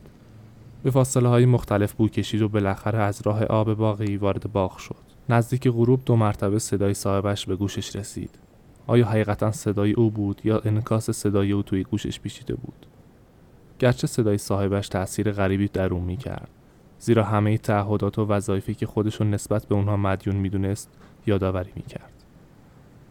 به 0.82 0.90
فاصله 0.90 1.28
های 1.28 1.46
مختلف 1.46 1.92
بو 1.92 2.08
کشید 2.08 2.42
و 2.42 2.48
بالاخره 2.48 2.98
از 2.98 3.22
راه 3.24 3.44
آب 3.44 3.74
باقی 3.74 4.16
وارد 4.16 4.52
باغ 4.52 4.78
شد. 4.78 5.07
نزدیک 5.28 5.68
غروب 5.68 6.00
دو 6.06 6.16
مرتبه 6.16 6.58
صدای 6.58 6.94
صاحبش 6.94 7.46
به 7.46 7.56
گوشش 7.56 7.96
رسید. 7.96 8.38
آیا 8.86 9.06
حقیقتا 9.06 9.52
صدای 9.52 9.92
او 9.92 10.10
بود 10.10 10.40
یا 10.44 10.60
انکاس 10.64 11.10
صدای 11.10 11.52
او 11.52 11.62
توی 11.62 11.82
گوشش 11.84 12.20
پیچیده 12.20 12.54
بود؟ 12.54 12.86
گرچه 13.78 14.06
صدای 14.06 14.38
صاحبش 14.38 14.88
تأثیر 14.88 15.32
غریبی 15.32 15.68
در 15.68 15.94
او 15.94 16.00
می‌کرد 16.00 16.48
زیرا 16.98 17.24
همه 17.24 17.58
تعهدات 17.58 18.18
و 18.18 18.26
وظایفی 18.26 18.74
که 18.74 18.86
خودشون 18.86 19.30
نسبت 19.30 19.66
به 19.66 19.74
اونها 19.74 19.96
مدیون 19.96 20.36
می‌دونست 20.36 20.90
یادآوری 21.26 21.72
می‌کرد. 21.76 22.12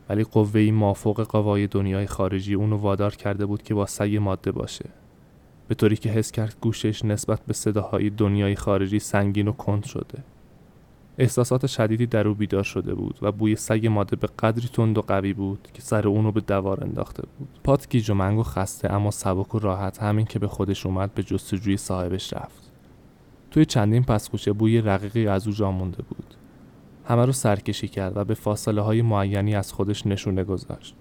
ولی 0.10 0.24
قوه 0.24 0.72
مافوق 0.72 1.22
قوای 1.22 1.68
دنیای 1.68 2.08
خارجی 2.08 2.54
اونو 2.54 2.78
وادار 2.78 3.16
کرده 3.16 3.46
بود 3.46 3.64
که 3.64 3.74
با 3.74 3.86
سعی 3.86 4.20
ماده 4.20 4.52
باشه. 4.52 4.90
به 5.68 5.76
طوری 5.76 5.96
که 5.96 6.10
حس 6.10 6.32
کرد 6.32 6.56
گوشش 6.62 7.06
نسبت 7.06 7.42
به 7.42 7.54
صداهای 7.54 8.10
دنیای 8.10 8.56
خارجی 8.56 9.00
سنگین 9.00 9.48
و 9.48 9.52
کند 9.52 9.84
شده. 9.84 10.24
احساسات 11.18 11.66
شدیدی 11.66 12.06
در 12.06 12.28
او 12.28 12.34
بیدار 12.34 12.64
شده 12.64 12.96
بود 12.96 13.20
و 13.22 13.32
بوی 13.32 13.56
سگ 13.56 13.88
ماده 13.88 14.16
به 14.16 14.28
قدری 14.40 14.68
تند 14.68 14.98
و 14.98 15.02
قوی 15.02 15.34
بود 15.34 15.68
که 15.74 15.82
سر 15.82 16.08
اونو 16.08 16.32
به 16.32 16.42
دوار 16.42 16.84
انداخته 16.84 17.24
بود. 17.38 17.48
پات 17.64 17.90
گیج 17.90 18.10
و 18.10 18.14
منگ 18.14 18.42
خسته 18.42 18.94
اما 18.94 19.12
سبک 19.12 19.56
و 19.56 19.60
راحت 19.60 20.04
همین 20.04 20.26
که 20.26 20.40
به 20.40 20.48
خودش 20.48 20.86
اومد 20.86 21.14
به 21.14 21.24
جستجوی 21.24 21.78
صاحبش 21.78 22.34
رفت. 22.34 22.72
توی 23.52 23.66
چندین 23.66 24.04
پسخوشه 24.04 24.54
بوی 24.54 24.82
رقیقی 24.82 25.28
از 25.28 25.48
او 25.48 25.54
جا 25.54 25.72
مونده 25.72 26.04
بود. 26.04 26.34
همه 27.06 27.26
رو 27.26 27.32
سرکشی 27.32 27.88
کرد 27.88 28.18
و 28.18 28.24
به 28.24 28.34
فاصله 28.34 28.82
های 28.82 29.02
معینی 29.02 29.56
از 29.56 29.74
خودش 29.74 30.08
نشونه 30.08 30.44
گذاشت. 30.44 30.96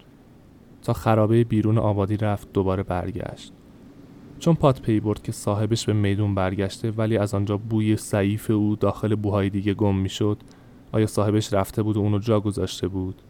تا 0.82 0.92
خرابه 0.92 1.44
بیرون 1.44 1.78
آبادی 1.78 2.16
رفت 2.16 2.52
دوباره 2.52 2.82
برگشت. 2.82 3.52
چون 4.38 4.54
پات 4.54 4.80
پی 4.82 5.00
برد 5.00 5.22
که 5.22 5.32
صاحبش 5.32 5.86
به 5.86 5.92
میدون 5.92 6.34
برگشته 6.34 6.90
ولی 6.90 7.18
از 7.18 7.34
آنجا 7.34 7.56
بوی 7.56 7.96
ضعیف 7.96 8.50
او 8.50 8.76
داخل 8.76 9.14
بوهای 9.14 9.50
دیگه 9.50 9.74
گم 9.74 9.96
می‌شد 9.96 10.38
آیا 10.92 11.06
صاحبش 11.06 11.52
رفته 11.52 11.82
بود 11.82 11.96
و 11.96 12.00
اونو 12.00 12.18
جا 12.18 12.40
گذاشته 12.40 12.88
بود؟ 12.88 13.22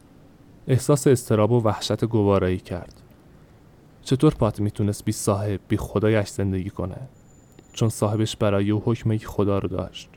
احساس 0.68 1.06
استراب 1.06 1.52
و 1.52 1.62
وحشت 1.62 2.04
گوارایی 2.04 2.58
کرد. 2.58 3.02
چطور 4.02 4.34
پات 4.34 4.60
می‌تونست 4.60 5.04
بی 5.04 5.12
صاحب 5.12 5.60
بی 5.68 5.76
خدایش 5.76 6.28
زندگی 6.28 6.70
کنه؟ 6.70 7.08
چون 7.72 7.88
صاحبش 7.88 8.36
برای 8.36 8.70
او 8.70 8.82
حکم 8.84 9.16
خدا 9.16 9.58
رو 9.58 9.68
داشت. 9.68 10.10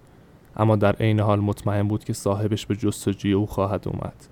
اما 0.57 0.75
در 0.75 0.95
عین 0.95 1.19
حال 1.19 1.39
مطمئن 1.39 1.87
بود 1.87 2.03
که 2.03 2.13
صاحبش 2.13 2.65
به 2.65 2.75
جستجوی 2.75 3.33
او 3.33 3.45
خواهد 3.45 3.87
اومد. 3.87 4.25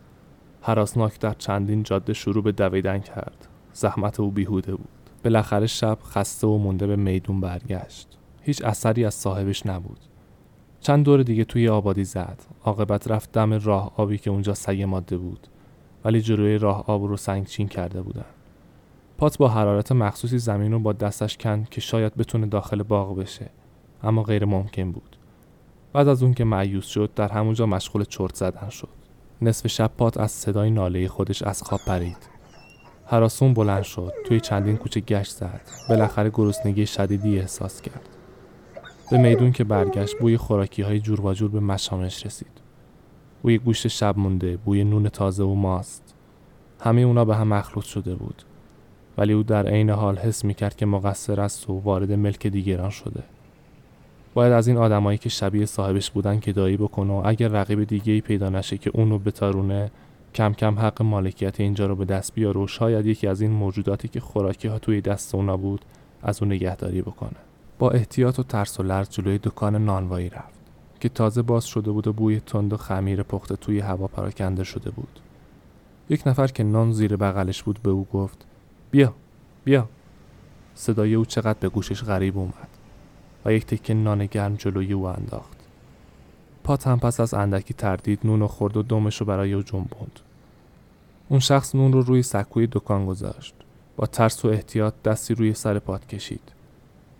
حراسناک 0.61 1.19
در 1.19 1.33
چندین 1.33 1.83
جاده 1.83 2.13
شروع 2.13 2.43
به 2.43 2.51
دویدن 2.51 2.99
کرد. 2.99 3.47
زحمت 3.73 4.19
او 4.19 4.31
بیهوده 4.31 4.75
بود. 4.75 4.96
بالاخره 5.27 5.67
شب 5.67 5.97
خسته 6.03 6.47
و 6.47 6.57
مونده 6.57 6.87
به 6.87 6.95
میدون 6.95 7.41
برگشت. 7.41 8.17
هیچ 8.41 8.63
اثری 8.63 9.05
از 9.05 9.13
صاحبش 9.13 9.65
نبود. 9.65 9.99
چند 10.81 11.05
دور 11.05 11.23
دیگه 11.23 11.43
توی 11.43 11.69
آبادی 11.69 12.03
زد. 12.03 12.41
عاقبت 12.63 13.11
رفت 13.11 13.31
دم 13.31 13.53
راه 13.53 13.93
آبی 13.97 14.17
که 14.17 14.29
اونجا 14.29 14.53
سگ 14.53 14.81
ماده 14.81 15.17
بود. 15.17 15.47
ولی 16.05 16.21
جلوی 16.21 16.57
راه 16.57 16.83
آب 16.87 17.03
رو 17.03 17.17
سنگچین 17.17 17.67
کرده 17.67 18.01
بودن. 18.01 18.25
پات 19.17 19.37
با 19.37 19.47
حرارت 19.47 19.91
مخصوصی 19.91 20.37
زمین 20.39 20.71
رو 20.71 20.79
با 20.79 20.93
دستش 20.93 21.37
کند 21.37 21.69
که 21.69 21.81
شاید 21.81 22.15
بتونه 22.15 22.45
داخل 22.45 22.83
باغ 22.83 23.17
بشه. 23.17 23.49
اما 24.03 24.23
غیر 24.23 24.45
ممکن 24.45 24.91
بود. 24.91 25.17
بعد 25.93 26.07
از 26.07 26.23
اون 26.23 26.33
که 26.33 26.43
معیوس 26.43 26.85
شد 26.85 27.09
در 27.15 27.31
همونجا 27.31 27.65
مشغول 27.65 28.03
چرت 28.03 28.35
زدن 28.35 28.69
شد. 28.69 28.89
نصف 29.41 29.67
شب 29.67 29.91
پات 29.97 30.17
از 30.17 30.31
صدای 30.31 30.69
ناله 30.69 31.07
خودش 31.07 31.43
از 31.43 31.63
خواب 31.63 31.81
پرید. 31.87 32.36
هراسون 33.09 33.53
بلند 33.53 33.83
شد 33.83 34.13
توی 34.25 34.39
چندین 34.39 34.77
کوچه 34.77 34.99
گشت 34.99 35.31
زد. 35.31 35.61
بالاخره 35.89 36.31
گرسنگی 36.33 36.85
شدیدی 36.85 37.39
احساس 37.39 37.81
کرد. 37.81 38.09
به 39.11 39.17
میدون 39.17 39.51
که 39.51 39.63
برگشت 39.63 40.19
بوی 40.19 40.37
خوراکی 40.37 40.81
های 40.81 40.99
جور 40.99 41.21
و 41.21 41.33
جور 41.33 41.51
به 41.51 41.59
مشامش 41.59 42.25
رسید. 42.25 42.61
بوی 43.41 43.57
گوشت 43.57 43.87
شب 43.87 44.17
مونده 44.17 44.57
بوی 44.57 44.83
نون 44.83 45.09
تازه 45.09 45.43
و 45.43 45.53
ماست. 45.53 46.15
همه 46.79 47.01
اونا 47.01 47.25
به 47.25 47.35
هم 47.35 47.47
مخلوط 47.47 47.85
شده 47.85 48.15
بود. 48.15 48.43
ولی 49.17 49.33
او 49.33 49.43
در 49.43 49.67
عین 49.67 49.89
حال 49.89 50.17
حس 50.17 50.45
می‌کرد 50.45 50.75
که 50.75 50.85
مقصر 50.85 51.41
است 51.41 51.69
و 51.69 51.73
وارد 51.73 52.11
ملک 52.11 52.47
دیگران 52.47 52.89
شده. 52.89 53.23
باید 54.33 54.53
از 54.53 54.67
این 54.67 54.77
آدمایی 54.77 55.17
که 55.17 55.29
شبیه 55.29 55.65
صاحبش 55.65 56.11
بودن 56.11 56.39
که 56.39 56.53
دایی 56.53 56.77
بکنه 56.77 57.13
و 57.13 57.21
اگر 57.25 57.47
رقیب 57.47 57.83
دیگه 57.83 58.13
ای 58.13 58.21
پیدا 58.21 58.49
نشه 58.49 58.77
که 58.77 58.91
اونو 58.93 59.19
بتارونه 59.19 59.91
کم 60.37 60.53
کم 60.53 60.79
حق 60.79 61.01
مالکیت 61.01 61.59
اینجا 61.59 61.85
رو 61.85 61.95
به 61.95 62.05
دست 62.05 62.33
بیاره 62.33 62.61
و 62.61 62.67
شاید 62.67 63.05
یکی 63.05 63.27
از 63.27 63.41
این 63.41 63.51
موجوداتی 63.51 64.07
که 64.07 64.19
خوراکی 64.19 64.67
ها 64.67 64.79
توی 64.79 65.01
دست 65.01 65.35
اونا 65.35 65.57
بود 65.57 65.85
از 66.23 66.41
اون 66.41 66.51
نگهداری 66.51 67.01
بکنه. 67.01 67.39
با 67.79 67.91
احتیاط 67.91 68.39
و 68.39 68.43
ترس 68.43 68.79
و 68.79 68.83
لرز 68.83 69.09
جلوی 69.09 69.37
دکان 69.37 69.85
نانوایی 69.85 70.29
رفت 70.29 70.59
که 70.99 71.09
تازه 71.09 71.41
باز 71.41 71.65
شده 71.65 71.91
بود 71.91 72.07
و 72.07 72.13
بوی 72.13 72.39
تند 72.39 72.73
و 72.73 72.77
خمیر 72.77 73.23
پخته 73.23 73.55
توی 73.55 73.79
هوا 73.79 74.07
پراکنده 74.07 74.63
شده 74.63 74.89
بود. 74.89 75.19
یک 76.09 76.27
نفر 76.27 76.47
که 76.47 76.63
نان 76.63 76.91
زیر 76.91 77.15
بغلش 77.15 77.63
بود 77.63 77.79
به 77.83 77.89
او 77.89 78.07
گفت 78.13 78.45
بیا 78.91 79.13
بیا. 79.63 79.89
صدای 80.75 81.15
او 81.15 81.25
چقدر 81.25 81.59
به 81.59 81.69
گوشش 81.69 82.03
غریب 82.03 82.37
اومد 82.37 82.69
و 83.45 83.53
یک 83.53 83.65
تکه 83.65 83.93
نان 83.93 84.25
گرم 84.25 84.55
جلوی 84.55 84.93
او 84.93 85.05
انداخت. 85.05 85.57
پات 86.63 86.87
هم 86.87 86.99
پس 86.99 87.19
از 87.19 87.33
اندکی 87.33 87.73
تردید 87.73 88.19
نون 88.23 88.41
و 88.41 88.47
خورد 88.47 88.77
و 88.77 88.83
دمش 88.83 89.17
رو 89.17 89.25
برای 89.25 89.53
او 89.53 89.61
جنبوند 89.61 90.19
اون 91.29 91.39
شخص 91.39 91.75
نون 91.75 91.93
رو 91.93 92.01
روی 92.01 92.23
سکوی 92.23 92.67
دکان 92.67 93.05
گذاشت. 93.05 93.55
با 93.97 94.05
ترس 94.05 94.45
و 94.45 94.47
احتیاط 94.47 94.93
دستی 95.05 95.33
روی 95.33 95.53
سر 95.53 95.79
پات 95.79 96.07
کشید. 96.07 96.41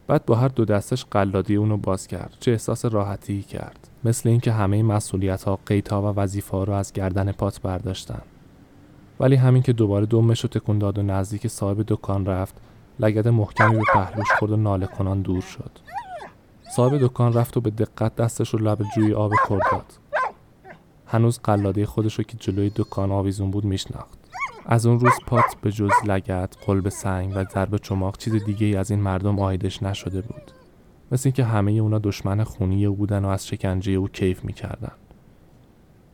بعد 0.08 0.26
با 0.26 0.36
هر 0.36 0.48
دو 0.48 0.66
دستش 0.66 1.06
قلادی 1.06 1.56
اونو 1.56 1.78
باز 1.78 2.08
کرد 2.08 2.38
چه 2.40 2.52
احساس 2.52 2.86
راحتی 2.86 3.44
کرد. 3.44 3.88
مثل 4.04 4.30
اینکه 4.30 4.52
همه 4.52 4.84
مسئولیت 4.84 5.44
ها 5.44 5.60
قیت 5.66 5.90
ها 5.90 6.02
و 6.02 6.16
وظیفه 6.16 6.66
رو 6.66 6.74
از 6.74 6.94
گردن 6.94 7.32
پات 7.32 7.62
برداشتن. 7.62 8.22
ولی 9.20 9.36
همین 9.36 9.62
که 9.62 9.74
دوباره 9.74 10.06
دمش 10.06 10.42
رو 10.42 10.50
تکون 10.50 10.80
داد 10.80 10.98
و 10.98 11.04
نزدیک 11.04 11.48
صاحب 11.48 11.84
دکان 11.88 12.26
رفت 12.26 12.56
لگد 13.00 13.28
محکمی 13.28 13.76
به 13.76 13.84
پهلوش 13.94 14.32
خورد 14.40 14.52
و 14.52 14.58
ناله 14.58 14.86
کنان 14.86 15.22
دور 15.22 15.42
شد. 15.42 15.72
صاحب 16.76 16.98
دکان 16.98 17.34
رفت 17.34 17.58
و 17.58 17.62
به 17.62 17.70
دقت 17.70 18.16
دستش 18.16 18.50
رو 18.50 18.60
لب 18.60 18.80
جوی 18.96 19.14
آب 19.14 19.32
کرد. 19.50 19.98
هنوز 21.08 21.40
قلاده 21.40 21.86
خودش 21.86 22.16
رو 22.16 22.24
که 22.24 22.38
جلوی 22.38 22.72
دکان 22.76 23.12
آویزون 23.12 23.52
بود 23.52 23.66
میشناخت. 23.66 24.20
از 24.66 24.86
اون 24.86 25.00
روز 25.00 25.14
پات 25.28 25.56
به 25.62 25.72
جز 25.72 25.92
لگت 26.06 26.56
قلب 26.66 26.90
سنگ 26.90 27.32
و 27.36 27.44
ضرب 27.44 27.78
چماق 27.78 28.18
چیز 28.18 28.44
دیگه 28.44 28.68
ای 28.68 28.76
از 28.76 28.92
این 28.92 29.00
مردم 29.00 29.40
آیدش 29.40 29.84
نشده 29.84 30.22
بود. 30.22 30.52
مثل 31.12 31.28
اینکه 31.28 31.44
همه 31.44 31.72
اونا 31.72 32.00
دشمن 32.00 32.44
خونی 32.44 32.86
او 32.86 32.96
بودن 32.96 33.26
و 33.26 33.28
از 33.28 33.48
شکنجه 33.48 33.92
او 33.92 34.08
کیف 34.08 34.46
می‌کردن. 34.46 34.92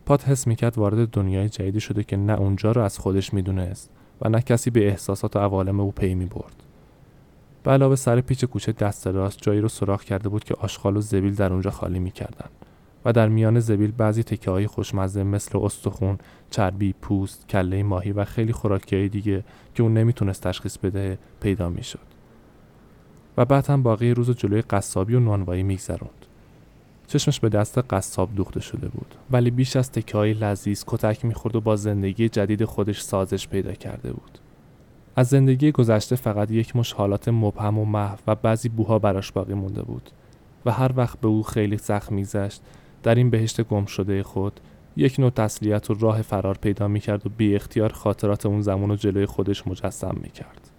پات 0.06 0.28
حس 0.28 0.48
می‌کرد 0.48 0.78
وارد 0.78 1.10
دنیای 1.10 1.50
جدیدی 1.50 1.80
شده 1.80 2.04
که 2.04 2.18
نه 2.18 2.34
اونجا 2.34 2.72
رو 2.72 2.82
از 2.82 3.00
خودش 3.00 3.34
می‌دونست 3.34 3.90
و 4.22 4.30
نه 4.30 4.42
کسی 4.42 4.70
به 4.70 4.88
احساسات 4.88 5.36
و 5.36 5.40
عوالم 5.40 5.80
او 5.80 5.92
پی 5.92 6.16
می‌برد. 6.16 6.64
به 7.64 7.72
علاوه 7.72 7.96
سر 7.96 8.22
پیچ 8.22 8.46
کوچه 8.46 8.72
دست 8.72 9.08
راست 9.08 9.38
جایی 9.42 9.62
رو 9.62 9.68
سوراخ 9.68 10.04
کرده 10.04 10.30
بود 10.30 10.44
که 10.44 10.54
آشغال 10.54 10.98
و 10.98 11.02
زبیل 11.02 11.36
در 11.36 11.54
اونجا 11.54 11.72
خالی 11.72 12.00
می‌کردن. 12.00 12.50
و 13.06 13.14
در 13.14 13.28
میان 13.28 13.60
زبیل 13.60 13.92
بعضی 13.92 14.24
تکه 14.24 14.52
های 14.52 14.68
خوشمزه 14.68 15.24
مثل 15.24 15.60
استخون، 15.60 16.18
چربی، 16.50 16.94
پوست، 16.94 17.50
کله 17.50 17.84
ماهی 17.84 18.12
و 18.12 18.26
خیلی 18.26 18.54
خوراکی 18.54 18.96
های 18.96 19.10
دیگه 19.10 19.44
که 19.76 19.84
اون 19.84 19.94
نمی‌تونست 19.94 20.44
تشخیص 20.44 20.78
بده 20.78 21.18
پیدا 21.40 21.70
می‌شد. 21.70 22.00
و 23.38 23.46
بعد 23.46 23.68
هم 23.68 23.84
باقی 23.84 24.14
روز 24.14 24.32
جلوی 24.32 24.62
قصابی 24.62 25.16
و 25.16 25.20
نانوایی 25.20 25.64
میگذروند. 25.64 26.26
چشمش 27.08 27.40
به 27.40 27.50
دست 27.50 27.78
قصاب 27.78 28.36
دوخته 28.36 28.60
شده 28.60 28.88
بود 28.88 29.16
ولی 29.32 29.52
بیش 29.52 29.76
از 29.76 29.92
تکه 29.92 30.18
های 30.18 30.34
لذیذ 30.34 30.84
کتک 30.88 31.26
می‌خورد 31.26 31.56
و 31.56 31.62
با 31.62 31.76
زندگی 31.76 32.30
جدید 32.30 32.66
خودش 32.66 33.02
سازش 33.02 33.48
پیدا 33.48 33.74
کرده 33.74 34.14
بود. 34.14 34.40
از 35.16 35.28
زندگی 35.28 35.72
گذشته 35.72 36.16
فقط 36.16 36.52
یک 36.52 36.76
مش 36.76 36.94
حالات 36.94 37.30
مبهم 37.30 37.78
و 37.78 37.86
محو 37.86 38.18
و 38.28 38.36
بعضی 38.36 38.70
بوها 38.70 39.00
براش 39.00 39.32
باقی 39.32 39.54
مونده 39.54 39.82
بود 39.82 40.10
و 40.66 40.72
هر 40.72 40.92
وقت 40.96 41.20
به 41.20 41.28
او 41.28 41.44
خیلی 41.44 41.78
سخت 41.78 42.12
میگذشت 42.12 42.62
در 43.04 43.16
این 43.16 43.30
بهشت 43.30 43.62
گم 43.62 43.86
شده 43.86 44.24
خود 44.24 44.60
یک 44.96 45.20
نوع 45.20 45.30
تسلیت 45.30 45.90
و 45.90 45.94
راه 45.94 46.22
فرار 46.22 46.58
پیدا 46.58 46.88
می‌کرد 46.88 47.26
و 47.26 47.30
بی 47.38 47.56
اختیار 47.56 47.94
خاطرات 47.94 48.46
اون 48.46 48.62
زمان 48.62 48.92
و 48.92 48.96
جلوی 48.96 49.26
خودش 49.26 49.68
مجسم 49.68 50.18
می‌کرد. 50.22 50.70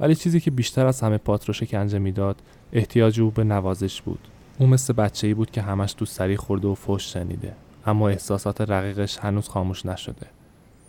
ولی 0.00 0.14
چیزی 0.14 0.40
که 0.40 0.50
بیشتر 0.50 0.86
از 0.86 1.00
همه 1.00 1.18
پات 1.18 1.44
رو 1.44 1.54
شکنجه 1.54 1.98
می‌داد 1.98 2.36
احتیاج 2.72 3.20
او 3.20 3.30
به 3.30 3.44
نوازش 3.44 4.02
بود. 4.02 4.28
او 4.58 4.66
مثل 4.66 4.92
بچه 4.92 5.26
ای 5.26 5.34
بود 5.34 5.50
که 5.50 5.62
همش 5.62 5.92
تو 5.92 6.04
سری 6.04 6.36
خورده 6.36 6.68
و 6.68 6.74
فوش 6.74 7.12
شنیده 7.12 7.54
اما 7.86 8.08
احساسات 8.08 8.60
رقیقش 8.60 9.18
هنوز 9.18 9.48
خاموش 9.48 9.86
نشده. 9.86 10.26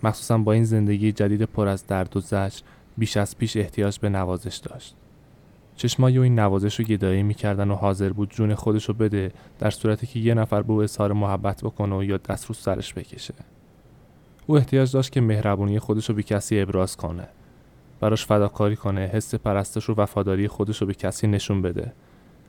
مخصوصا 0.04 0.38
با 0.38 0.54
این 0.54 0.64
زندگی 0.64 1.12
جدید 1.12 1.44
پر 1.44 1.68
از 1.68 1.88
درد 1.88 2.18
و 2.18 2.20
زجر 2.20 2.60
بیش 2.98 3.18
از 3.18 3.38
پیش 3.38 3.58
احتیاج 3.58 4.00
به 4.00 4.10
نوازش 4.10 4.58
داشت. 4.58 4.96
چشمای 5.80 6.18
او 6.18 6.24
این 6.24 6.40
نوازش 6.40 6.80
رو 6.80 6.86
گدایی 6.86 7.24
می‌کردن 7.24 7.72
و 7.72 7.76
حاضر 7.76 8.10
بود 8.10 8.30
جون 8.30 8.56
خودش 8.56 8.86
رو 8.86 8.94
بده 8.94 9.32
در 9.60 9.70
صورتی 9.70 10.08
که 10.08 10.20
یه 10.20 10.34
نفر 10.34 10.62
به 10.62 10.74
او 10.74 10.82
اظهار 10.82 11.14
محبت 11.14 11.62
بکنه 11.64 11.96
و 11.98 12.04
یا 12.04 12.18
دست 12.18 12.46
رو 12.46 12.56
سرش 12.56 12.94
بکشه. 12.94 13.34
او 14.48 14.58
احتیاج 14.58 14.92
داشت 14.92 15.12
که 15.12 15.22
مهربونی 15.22 15.80
خودش 15.80 16.10
رو 16.10 16.16
به 16.16 16.24
کسی 16.24 16.60
ابراز 16.60 16.98
کنه. 16.98 17.28
براش 18.00 18.26
فداکاری 18.26 18.76
کنه 18.76 19.02
حس 19.02 19.36
پرستش 19.36 19.90
و 19.90 19.94
وفاداری 19.98 20.48
خودش 20.48 20.82
رو 20.82 20.88
به 20.88 20.94
کسی 20.94 21.28
نشون 21.28 21.62
بده. 21.62 21.94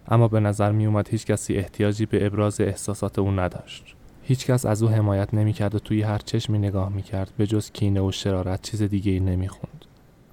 اما 0.09 0.29
به 0.29 0.41
نظر 0.41 0.73
می 0.73 0.87
اومد 0.87 1.09
هیچ 1.09 1.27
کسی 1.27 1.55
احتیاجی 1.55 2.07
به 2.07 2.27
ابراز 2.27 2.61
احساسات 2.61 3.19
او 3.19 3.31
نداشت. 3.31 3.95
هیچ 4.23 4.47
کس 4.47 4.67
از 4.67 4.83
او 4.83 4.89
حمایت 4.89 5.35
نمی‌کرد 5.35 5.75
و 5.75 5.79
توی 5.79 6.03
هر 6.03 6.19
چشمی 6.19 6.59
نگاه 6.59 6.89
می‌کرد 6.89 7.33
به 7.37 7.47
جز 7.47 7.71
کینه 7.71 8.01
و 8.01 8.13
شرارت 8.13 8.63
چیز 8.63 8.83
دیگه 8.83 9.13
ای 9.13 9.21
نمی‌خوند. 9.21 9.85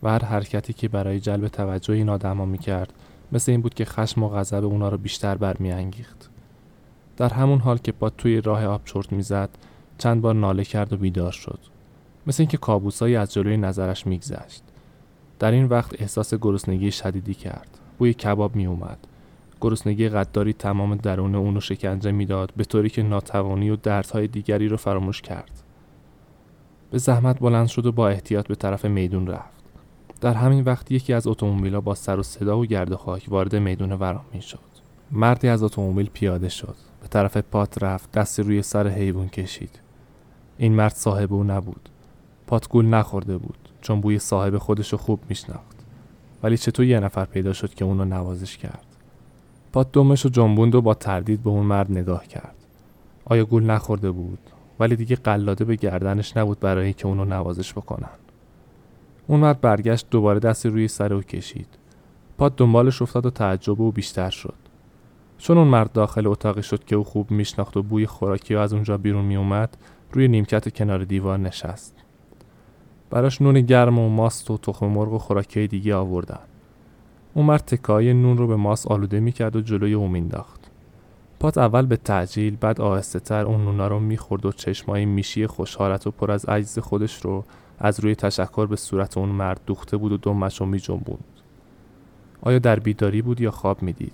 و 0.04 0.10
هر 0.10 0.26
حرکتی 0.26 0.74
که 0.74 0.88
برای 0.88 1.20
جلب 1.20 1.48
توجه 1.48 1.94
این 1.94 2.10
آدما 2.10 2.46
می‌کرد 2.46 2.94
مثل 3.32 3.52
این 3.52 3.62
بود 3.62 3.74
که 3.74 3.86
خشم 3.86 4.24
و 4.24 4.30
غضب 4.30 4.66
اونا 4.66 4.90
رو 4.90 4.98
بیشتر 4.98 5.36
برمیانگیخت. 5.36 6.30
در 7.18 7.34
همون 7.34 7.60
حال 7.60 7.78
که 7.78 7.92
پات 7.92 8.18
توی 8.18 8.42
راه 8.42 8.66
آب 8.66 8.82
چرت 8.86 9.12
می‌زد 9.12 9.50
چند 9.98 10.22
بار 10.22 10.36
ناله 10.36 10.64
کرد 10.64 10.94
و 10.94 10.98
بیدار 10.98 11.32
شد. 11.32 11.60
مثل 12.28 12.44
اینکه 12.44 12.58
کابوسایی 12.58 13.16
از 13.16 13.34
جلوی 13.34 13.58
نظرش 13.58 14.08
میگذشت. 14.08 14.64
در 15.40 15.52
این 15.52 15.66
وقت 15.66 16.02
احساس 16.02 16.34
گرسنگی 16.34 16.92
شدیدی 16.92 17.34
کرد. 17.34 17.80
بوی 17.98 18.14
کباب 18.14 18.56
می 18.56 18.66
اومد 18.66 18.98
گرسنگی 19.62 20.10
قداری 20.10 20.54
تمام 20.54 20.96
درون 20.96 21.36
اونو 21.36 21.60
شکنجه 21.60 22.12
می‌داد 22.12 22.54
به 22.58 22.64
طوری 22.64 22.90
که 22.90 23.04
ناتوانی 23.04 23.70
و 23.70 23.76
دردهای 23.76 24.28
دیگری 24.28 24.68
رو 24.68 24.78
فراموش 24.78 25.22
کرد. 25.22 25.64
به 26.92 26.98
زحمت 26.98 27.40
بلند 27.40 27.68
شد 27.68 27.86
و 27.86 27.92
با 27.92 28.10
احتیاط 28.10 28.48
به 28.48 28.56
طرف 28.56 28.86
میدون 28.86 29.28
رفت. 29.28 29.57
در 30.22 30.34
همین 30.34 30.64
وقت 30.64 30.92
یکی 30.92 31.14
از 31.14 31.28
اتومبیل‌ها 31.28 31.82
با 31.82 31.96
سر 31.96 32.20
و 32.20 32.24
صدا 32.24 32.60
و 32.60 32.66
گرد 32.66 32.92
و 32.92 32.98
خاک 32.98 33.26
وارد 33.28 33.56
میدون 33.56 33.92
ورامین 33.92 34.42
شد. 34.42 34.60
مردی 35.12 35.48
از 35.48 35.64
اتومبیل 35.64 36.10
پیاده 36.14 36.50
شد. 36.50 36.76
به 37.02 37.08
طرف 37.08 37.38
پات 37.38 37.84
رفت 37.84 38.12
دستی 38.12 38.44
روی 38.44 38.62
سر 38.62 38.88
حیوان 38.88 39.30
کشید. 39.30 39.80
این 40.58 40.74
مرد 40.74 40.94
صاحب 40.94 41.34
او 41.34 41.44
نبود. 41.44 41.90
پات 42.48 42.70
گول 42.70 42.86
نخورده 42.86 43.38
بود 43.38 43.58
چون 43.82 44.02
بوی 44.02 44.20
صاحب 44.20 44.58
خودش 44.58 44.92
رو 44.92 44.98
خوب 44.98 45.20
میشناخت. 45.30 45.78
ولی 46.44 46.58
چطور 46.58 46.86
یه 46.86 47.00
نفر 47.00 47.26
پیدا 47.26 47.54
شد 47.54 47.74
که 47.74 47.86
اونو 47.86 48.06
نوازش 48.06 48.58
کرد؟ 48.58 48.86
پات 49.74 49.92
دومش 49.92 50.26
و 50.26 50.30
جنبوند 50.30 50.76
و 50.76 50.82
با 50.82 50.94
تردید 50.94 51.44
به 51.44 51.50
اون 51.50 51.66
مرد 51.66 51.92
نگاه 51.92 52.28
کرد. 52.28 52.56
آیا 53.26 53.46
گول 53.46 53.64
نخورده 53.64 54.12
بود؟ 54.12 54.40
ولی 54.80 54.96
دیگه 54.96 55.16
قلاده 55.16 55.66
به 55.66 55.76
گردنش 55.76 56.38
نبود 56.38 56.60
برای 56.60 56.86
اینکه 56.86 57.08
اونو 57.08 57.26
نوازش 57.26 57.74
بکنن. 57.74 58.10
اون 59.28 59.40
مرد 59.40 59.62
برگشت 59.62 60.08
دوباره 60.12 60.40
دستی 60.40 60.70
روی 60.70 60.88
سر 60.88 61.14
او 61.14 61.22
کشید. 61.22 61.68
پات 62.38 62.56
دنبالش 62.56 63.02
افتاد 63.02 63.26
و 63.26 63.30
تعجب 63.30 63.82
او 63.82 63.92
بیشتر 63.92 64.30
شد. 64.30 64.56
چون 65.38 65.58
اون 65.58 65.68
مرد 65.68 65.92
داخل 65.92 66.28
اتاقی 66.28 66.64
شد 66.64 66.84
که 66.84 66.96
او 66.96 67.04
خوب 67.04 67.32
میشناخت 67.32 67.78
و 67.78 67.84
بوی 67.84 68.06
خوراکی 68.06 68.56
از 68.56 68.74
اونجا 68.74 68.98
بیرون 68.98 69.26
میومد 69.26 69.78
روی 70.12 70.28
نیمکت 70.28 70.74
کنار 70.74 71.04
دیوار 71.04 71.38
نشست. 71.38 71.96
براش 73.10 73.42
نون 73.42 73.62
گرم 73.62 74.00
و 74.00 74.10
ماست 74.10 74.52
و 74.52 74.58
تخم 74.58 74.86
مرغ 74.86 75.14
و 75.14 75.18
خوراکی 75.18 75.68
دیگه 75.68 75.96
آوردن. 75.96 76.40
اون 77.34 77.46
مرد 77.46 77.62
تکای 77.62 78.14
نون 78.14 78.38
رو 78.38 78.48
به 78.48 78.56
ماست 78.56 78.88
آلوده 78.88 79.20
می‌کرد 79.20 79.56
و 79.56 79.62
جلوی 79.62 79.94
او 79.94 80.08
مینداخت 80.08 80.72
پات 81.40 81.58
اول 81.58 81.86
به 81.86 81.98
تعجیل 81.98 82.56
بعد 82.56 82.82
آهسته 82.82 83.20
تر 83.20 83.46
اون 83.46 83.66
نونا 83.66 83.88
رو 83.88 84.00
می‌خورد 84.00 84.46
و 84.46 84.52
چشمای 84.52 85.06
میشی 85.06 85.48
خوشحالت 85.48 86.08
و 86.08 86.12
پر 86.12 86.32
از 86.32 86.46
عجز 86.46 86.80
خودش 86.80 87.22
رو 87.22 87.44
از 87.80 88.00
روی 88.00 88.16
تشکر 88.16 88.66
به 88.66 88.76
صورت 88.76 89.18
اون 89.18 89.30
مرد 89.30 89.62
دوخته 89.66 89.98
بود 89.98 90.12
و 90.12 90.18
دمش 90.18 90.60
رو 90.60 90.66
میجنبوند. 90.66 91.24
آیا 92.42 92.60
در 92.60 92.80
بیداری 92.80 93.22
بود 93.22 93.42
یا 93.42 93.52
خواب 93.52 93.82
می‌دید؟ 93.84 94.14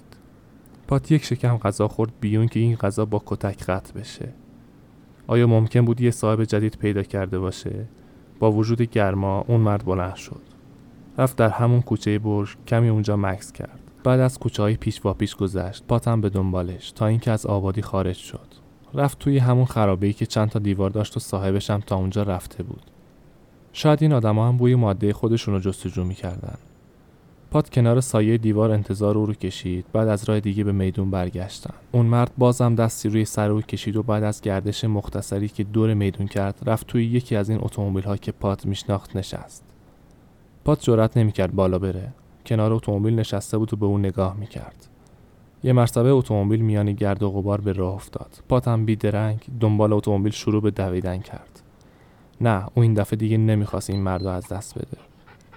پات 0.88 1.12
یک 1.12 1.24
شکم 1.24 1.58
غذا 1.58 1.88
خورد 1.88 2.12
بیون 2.22 2.48
که 2.48 2.60
این 2.60 2.75
غذا 2.75 3.05
با 3.05 3.22
کتک 3.25 3.63
قطع 3.63 4.00
بشه. 4.00 4.29
آیا 5.27 5.48
ممکن 5.48 5.86
بود 5.86 6.01
یه 6.01 6.12
صاحب 6.12 6.43
جدید 6.43 6.77
پیدا 6.77 7.03
کرده 7.03 7.39
باشه؟ 7.39 7.86
با 8.39 8.51
وجود 8.51 8.82
گرما 8.82 9.46
اون 9.48 9.62
مرد 9.62 9.86
بلند 9.86 10.15
شد. 10.15 10.41
رفت 11.17 11.38
در 11.38 11.50
همون 11.50 11.82
کوچه 11.82 12.20
برج 12.20 12.55
کمی 12.67 12.89
اونجا 12.89 13.17
مکس 13.17 13.51
کرد. 13.51 13.79
بعد 14.03 14.20
از 14.20 14.39
کوچه 14.39 14.63
های 14.63 14.75
پیش 14.75 15.05
و 15.05 15.13
پیش 15.13 15.36
گذشت. 15.36 15.84
پاتم 15.88 16.22
به 16.22 16.29
دنبالش 16.29 16.91
تا 16.91 17.08
اینکه 17.08 17.32
از 17.32 17.46
آبادی 17.46 17.82
خارج 17.82 18.15
شد. 18.15 18.48
رفت 18.93 19.20
توی 19.20 19.38
همون 19.38 19.65
خرابه 19.65 20.13
که 20.13 20.25
چند 20.25 20.50
تا 20.50 20.60
دیوار 20.60 20.89
داشت 20.89 21.17
و 21.17 21.20
صاحبش 21.20 21.70
هم 21.70 21.79
تا 21.79 21.96
اونجا 21.96 22.24
رفته 22.24 22.63
بود. 22.63 22.92
شاید 23.74 24.01
این 24.01 24.13
آدما 24.13 24.48
هم 24.48 24.58
بوی 24.58 24.75
ماده 24.75 25.13
خودشون 25.13 25.53
رو 25.53 25.60
جستجو 25.60 26.03
می‌کردن. 26.03 26.58
پات 27.51 27.70
کنار 27.70 28.01
سایه 28.01 28.38
دیوار 28.38 28.72
انتظار 28.72 29.18
او 29.18 29.25
رو 29.25 29.34
کشید 29.34 29.86
بعد 29.94 30.08
از 30.08 30.24
راه 30.24 30.39
دیگه 30.39 30.63
به 30.63 30.72
میدون 30.72 31.12
برگشتن. 31.12 31.74
اون 31.92 32.06
مرد 32.06 32.32
بازم 32.38 32.75
دستی 32.75 33.09
روی 33.09 33.25
سر 33.25 33.51
او 33.51 33.62
کشید 33.62 33.96
و 33.96 34.03
بعد 34.03 34.24
از 34.24 34.42
گردش 34.42 34.83
مختصری 34.83 35.48
که 35.48 35.64
دور 35.64 35.94
میدون 35.94 36.27
کرد 36.27 36.59
رفت 36.66 36.88
توی 36.88 37.05
یکی 37.05 37.36
از 37.36 37.50
این 37.50 37.59
اتومبیل 37.62 38.03
ها 38.03 38.18
که 38.18 38.31
پات 38.31 38.66
میشناخت 38.66 39.16
نشست. 39.16 39.64
پات 40.66 40.81
جرأت 40.81 41.18
نمی‌کرد 41.18 41.55
بالا 41.55 41.79
بره. 41.79 42.14
کنار 42.46 42.74
اتومبیل 42.74 43.16
نشسته 43.16 43.57
بود 43.57 43.74
و 43.74 43.77
به 43.77 43.86
اون 43.86 44.05
نگاه 44.05 44.36
می‌کرد. 44.38 44.88
یه 45.64 45.74
مرتبه 45.74 46.09
اتومبیل 46.09 46.62
میانی 46.62 46.94
گرد 46.94 47.24
و 47.24 47.29
غبار 47.29 47.62
به 47.62 47.72
راه 47.72 47.94
افتاد. 47.94 48.44
پاتم 48.50 48.86
بیدرنگ 48.86 49.40
دنبال 49.59 49.94
اتومبیل 49.94 50.31
شروع 50.31 50.62
به 50.62 50.72
دویدن 50.72 51.18
کرد. 51.18 51.62
نه 52.41 52.65
او 52.74 52.83
این 52.83 52.93
دفعه 52.93 53.17
دیگه 53.17 53.37
نمی‌خواست 53.37 53.89
این 53.89 54.01
مرد 54.01 54.25
از 54.25 54.48
دست 54.48 54.77
بده. 54.77 54.98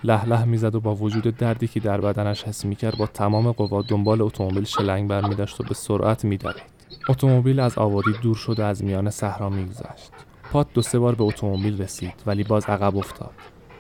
له 0.04 0.24
له 0.24 0.44
می‌زد 0.44 0.74
و 0.74 0.80
با 0.80 0.94
وجود 0.94 1.36
دردی 1.36 1.68
که 1.68 1.80
در 1.80 2.00
بدنش 2.00 2.44
حس 2.44 2.64
می‌کرد 2.64 2.98
با 2.98 3.06
تمام 3.06 3.52
قوا 3.52 3.82
دنبال 3.82 4.22
اتومبیل 4.22 4.64
شلنگ 4.64 5.08
برمیداشت 5.08 5.60
و 5.60 5.64
به 5.64 5.74
سرعت 5.74 6.24
میدوید 6.24 6.62
اتومبیل 7.08 7.60
از 7.60 7.78
آوادی 7.78 8.12
دور 8.22 8.36
شده 8.36 8.64
از 8.64 8.84
میان 8.84 9.10
صحرا 9.10 9.50
میگذشت. 9.50 10.10
پات 10.52 10.66
دو 10.74 10.82
سه 10.82 10.98
بار 10.98 11.14
به 11.14 11.24
اتومبیل 11.24 11.82
رسید 11.82 12.14
ولی 12.26 12.44
باز 12.44 12.64
عقب 12.64 12.96
افتاد. 12.96 13.30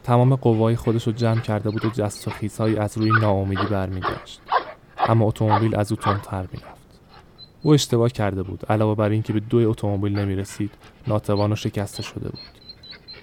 تمام 0.04 0.36
قوای 0.36 0.76
خودش 0.76 1.06
رو 1.06 1.12
جمع 1.12 1.40
کرده 1.40 1.70
بود 1.70 1.84
و 1.84 1.90
جست 1.90 2.28
و 2.28 2.30
خیزهایی 2.30 2.76
از 2.76 2.98
روی 2.98 3.10
ناامیدی 3.20 3.66
برمیگشت 3.70 4.40
اما 4.98 5.24
اتومبیل 5.24 5.76
از 5.76 5.92
او 5.92 5.98
تندتر 5.98 6.46
می‌رفت. 6.52 6.86
او 7.62 7.74
اشتباه 7.74 8.08
کرده 8.08 8.42
بود 8.42 8.66
علاوه 8.68 8.94
بر 8.94 9.10
اینکه 9.10 9.32
به 9.32 9.40
دوی 9.40 9.64
اتومبیل 9.64 10.18
نمی‌رسید 10.18 10.70
ناتوان 11.06 11.52
و 11.52 11.56
شکسته 11.56 12.02
شده 12.02 12.28
بود. 12.28 12.55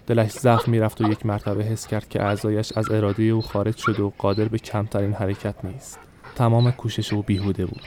دلش 0.07 0.31
زخم 0.31 0.71
می‌رفت 0.71 1.01
و 1.01 1.11
یک 1.11 1.25
مرتبه 1.25 1.63
حس 1.63 1.87
کرد 1.87 2.09
که 2.09 2.23
اعضایش 2.23 2.77
از 2.77 2.91
اراده 2.91 3.23
او 3.23 3.41
خارج 3.41 3.77
شده 3.77 4.03
و 4.03 4.11
قادر 4.17 4.45
به 4.45 4.57
کمترین 4.57 5.13
حرکت 5.13 5.55
نیست. 5.65 5.99
تمام 6.35 6.71
کوشش 6.71 7.13
او 7.13 7.21
بیهوده 7.23 7.65
بود. 7.65 7.81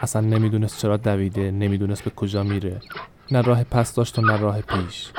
اصلا 0.00 0.22
نمی‌دونست 0.22 0.82
چرا 0.82 0.96
دویده 0.96 1.50
نمی‌دونست 1.50 2.04
به 2.04 2.10
کجا 2.10 2.42
میره. 2.42 2.80
نه 3.30 3.42
راه 3.42 3.64
پس 3.64 3.94
داشت 3.94 4.18
و 4.18 4.22
نه 4.22 4.40
راه 4.40 4.60
پیش. 4.60 5.10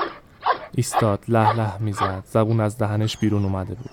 ایستاد 0.71 1.23
له 1.28 1.56
له 1.56 1.82
می‌زد. 1.82 2.23
زبون 2.26 2.60
از 2.60 2.78
دهنش 2.78 3.17
بیرون 3.17 3.43
اومده 3.43 3.76
بود. 3.76 3.89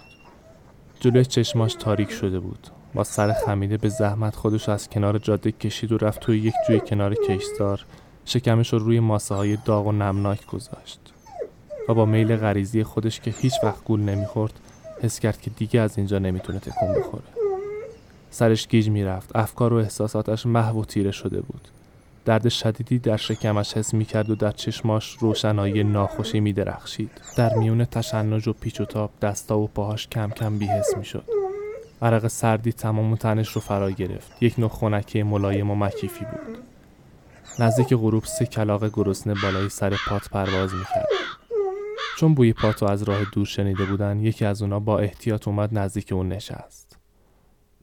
جلوی 1.00 1.24
چشماش 1.24 1.74
تاریک 1.74 2.10
شده 2.10 2.40
بود. 2.40 2.68
با 2.94 3.04
سر 3.04 3.32
خمیده 3.32 3.76
به 3.76 3.88
زحمت 3.88 4.36
خودش 4.36 4.68
از 4.68 4.88
کنار 4.88 5.18
جاده 5.18 5.52
کشید 5.52 5.92
و 5.92 5.98
رفت 5.98 6.20
توی 6.20 6.38
یک 6.38 6.54
جوی 6.68 6.80
کنار 6.80 7.14
کشتار. 7.14 7.84
شکمش 8.24 8.72
رو 8.72 8.78
روی 8.78 9.00
ماسه 9.00 9.34
های 9.34 9.58
داغ 9.64 9.86
و 9.86 9.92
نمناک 9.92 10.46
گذاشت. 10.46 11.13
و 11.88 11.94
با 11.94 12.04
میل 12.04 12.36
غریزی 12.36 12.84
خودش 12.84 13.20
که 13.20 13.34
هیچ 13.38 13.54
وقت 13.62 13.84
گول 13.84 14.00
نمی‌خورد 14.00 14.52
حس 15.02 15.20
کرد 15.20 15.40
که 15.40 15.50
دیگه 15.50 15.80
از 15.80 15.98
اینجا 15.98 16.18
نمی‌تونه 16.18 16.58
تکون 16.58 16.94
بخوره. 16.94 17.24
سرش 18.30 18.68
گیج 18.68 18.88
می‌رفت. 18.88 19.36
افکار 19.36 19.72
و 19.72 19.76
احساساتش 19.76 20.46
محو 20.46 20.80
و 20.80 20.84
تیره 20.84 21.10
شده 21.10 21.40
بود. 21.40 21.68
درد 22.24 22.48
شدیدی 22.48 22.98
در 22.98 23.16
شکمش 23.16 23.76
حس 23.76 23.94
می‌کرد 23.94 24.30
و 24.30 24.34
در 24.34 24.50
چشماش 24.50 25.16
روشنایی 25.20 25.84
ناخوشی 25.84 26.40
میدرخشید. 26.40 27.10
در 27.36 27.54
میون 27.54 27.84
تشنج 27.84 28.48
و 28.48 28.52
پیچ 28.52 28.80
و 28.80 28.84
تاب 28.84 29.10
دستا 29.22 29.58
و 29.58 29.68
پاهاش 29.68 30.08
کم 30.08 30.30
کم 30.30 30.58
بیحس 30.58 30.96
می‌شد. 30.96 31.24
عرق 32.02 32.28
سردی 32.28 32.72
تمام 32.72 33.16
تنش 33.16 33.52
رو 33.52 33.60
فرا 33.60 33.90
گرفت. 33.90 34.42
یک 34.42 34.58
نوع 34.58 34.68
خنکه 34.68 35.24
ملایم 35.24 35.70
و 35.70 35.74
مکیفی 35.74 36.24
بود. 36.24 36.58
نزدیک 37.58 37.94
غروب 37.94 38.24
سه 38.24 38.46
کلاق 38.46 38.88
گرسنه 38.88 39.34
بالای 39.42 39.68
سر 39.68 39.96
پات 40.08 40.28
پرواز 40.28 40.74
می‌کرد. 40.74 41.08
چون 42.18 42.34
بوی 42.34 42.52
پاتو 42.52 42.86
از 42.86 43.02
راه 43.02 43.24
دور 43.32 43.46
شنیده 43.46 43.84
بودن 43.84 44.20
یکی 44.20 44.44
از 44.44 44.62
اونا 44.62 44.80
با 44.80 44.98
احتیاط 44.98 45.48
اومد 45.48 45.78
نزدیک 45.78 46.12
اون 46.12 46.28
نشست. 46.28 46.98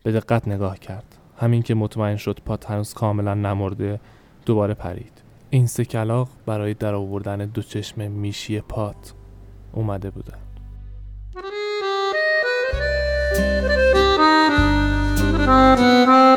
به 0.03 0.11
دقت 0.11 0.47
نگاه 0.47 0.79
کرد. 0.79 1.15
همین 1.37 1.61
که 1.61 1.75
مطمئن 1.75 2.15
شد 2.15 2.39
پات 2.45 2.71
هنوز 2.71 2.93
کاملا 2.93 3.33
نمرده 3.33 3.99
دوباره 4.45 4.73
پرید. 4.73 5.21
این 5.53 5.67
سه 5.67 5.85
کلاق 5.85 6.29
برای 6.45 6.73
در 6.73 6.93
آوردن 6.95 7.37
دو 7.45 7.61
چشم 7.61 8.11
میشی 8.11 8.61
پات 8.61 9.13
اومده 9.73 10.09
بودن 10.09 10.37